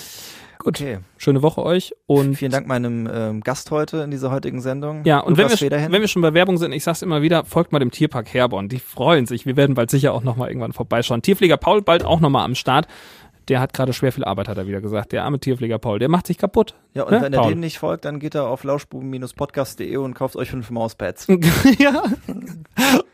[0.66, 0.82] Gut.
[0.82, 0.98] Okay.
[1.18, 5.04] Schöne Woche euch und Vielen Dank meinem ähm, Gast heute in dieser heutigen Sendung.
[5.06, 7.72] Ja, und wenn wir, wenn wir schon bei Werbung sind, ich sag's immer wieder, folgt
[7.72, 8.68] mal dem Tierpark Herborn.
[8.68, 9.46] Die freuen sich.
[9.46, 11.22] Wir werden bald sicher auch nochmal irgendwann vorbeischauen.
[11.22, 12.88] Tierpfleger Paul bald auch nochmal am Start.
[13.48, 15.12] Der hat gerade schwer viel Arbeit, hat er wieder gesagt.
[15.12, 16.74] Der arme Tierpfleger Paul, der macht sich kaputt.
[16.96, 17.50] ja, und Ne, wenn Paul?
[17.52, 21.28] dem nicht folgt, dann geht er auf lauschbuben-podcast.de und kauft euch fünf Mauspads.
[21.78, 22.02] ja.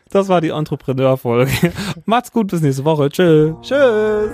[0.08, 1.72] Das war die Entrepreneur-Folge.
[2.06, 3.10] Macht's gut, bis nächste Woche.
[3.10, 3.52] Tschö.
[3.60, 4.30] Tschüss!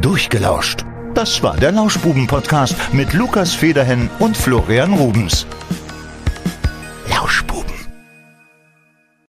[0.00, 0.84] Durchgelauscht.
[1.14, 5.46] Das war der Lauschbuben-Podcast mit Lukas Federhen und Florian Rubens.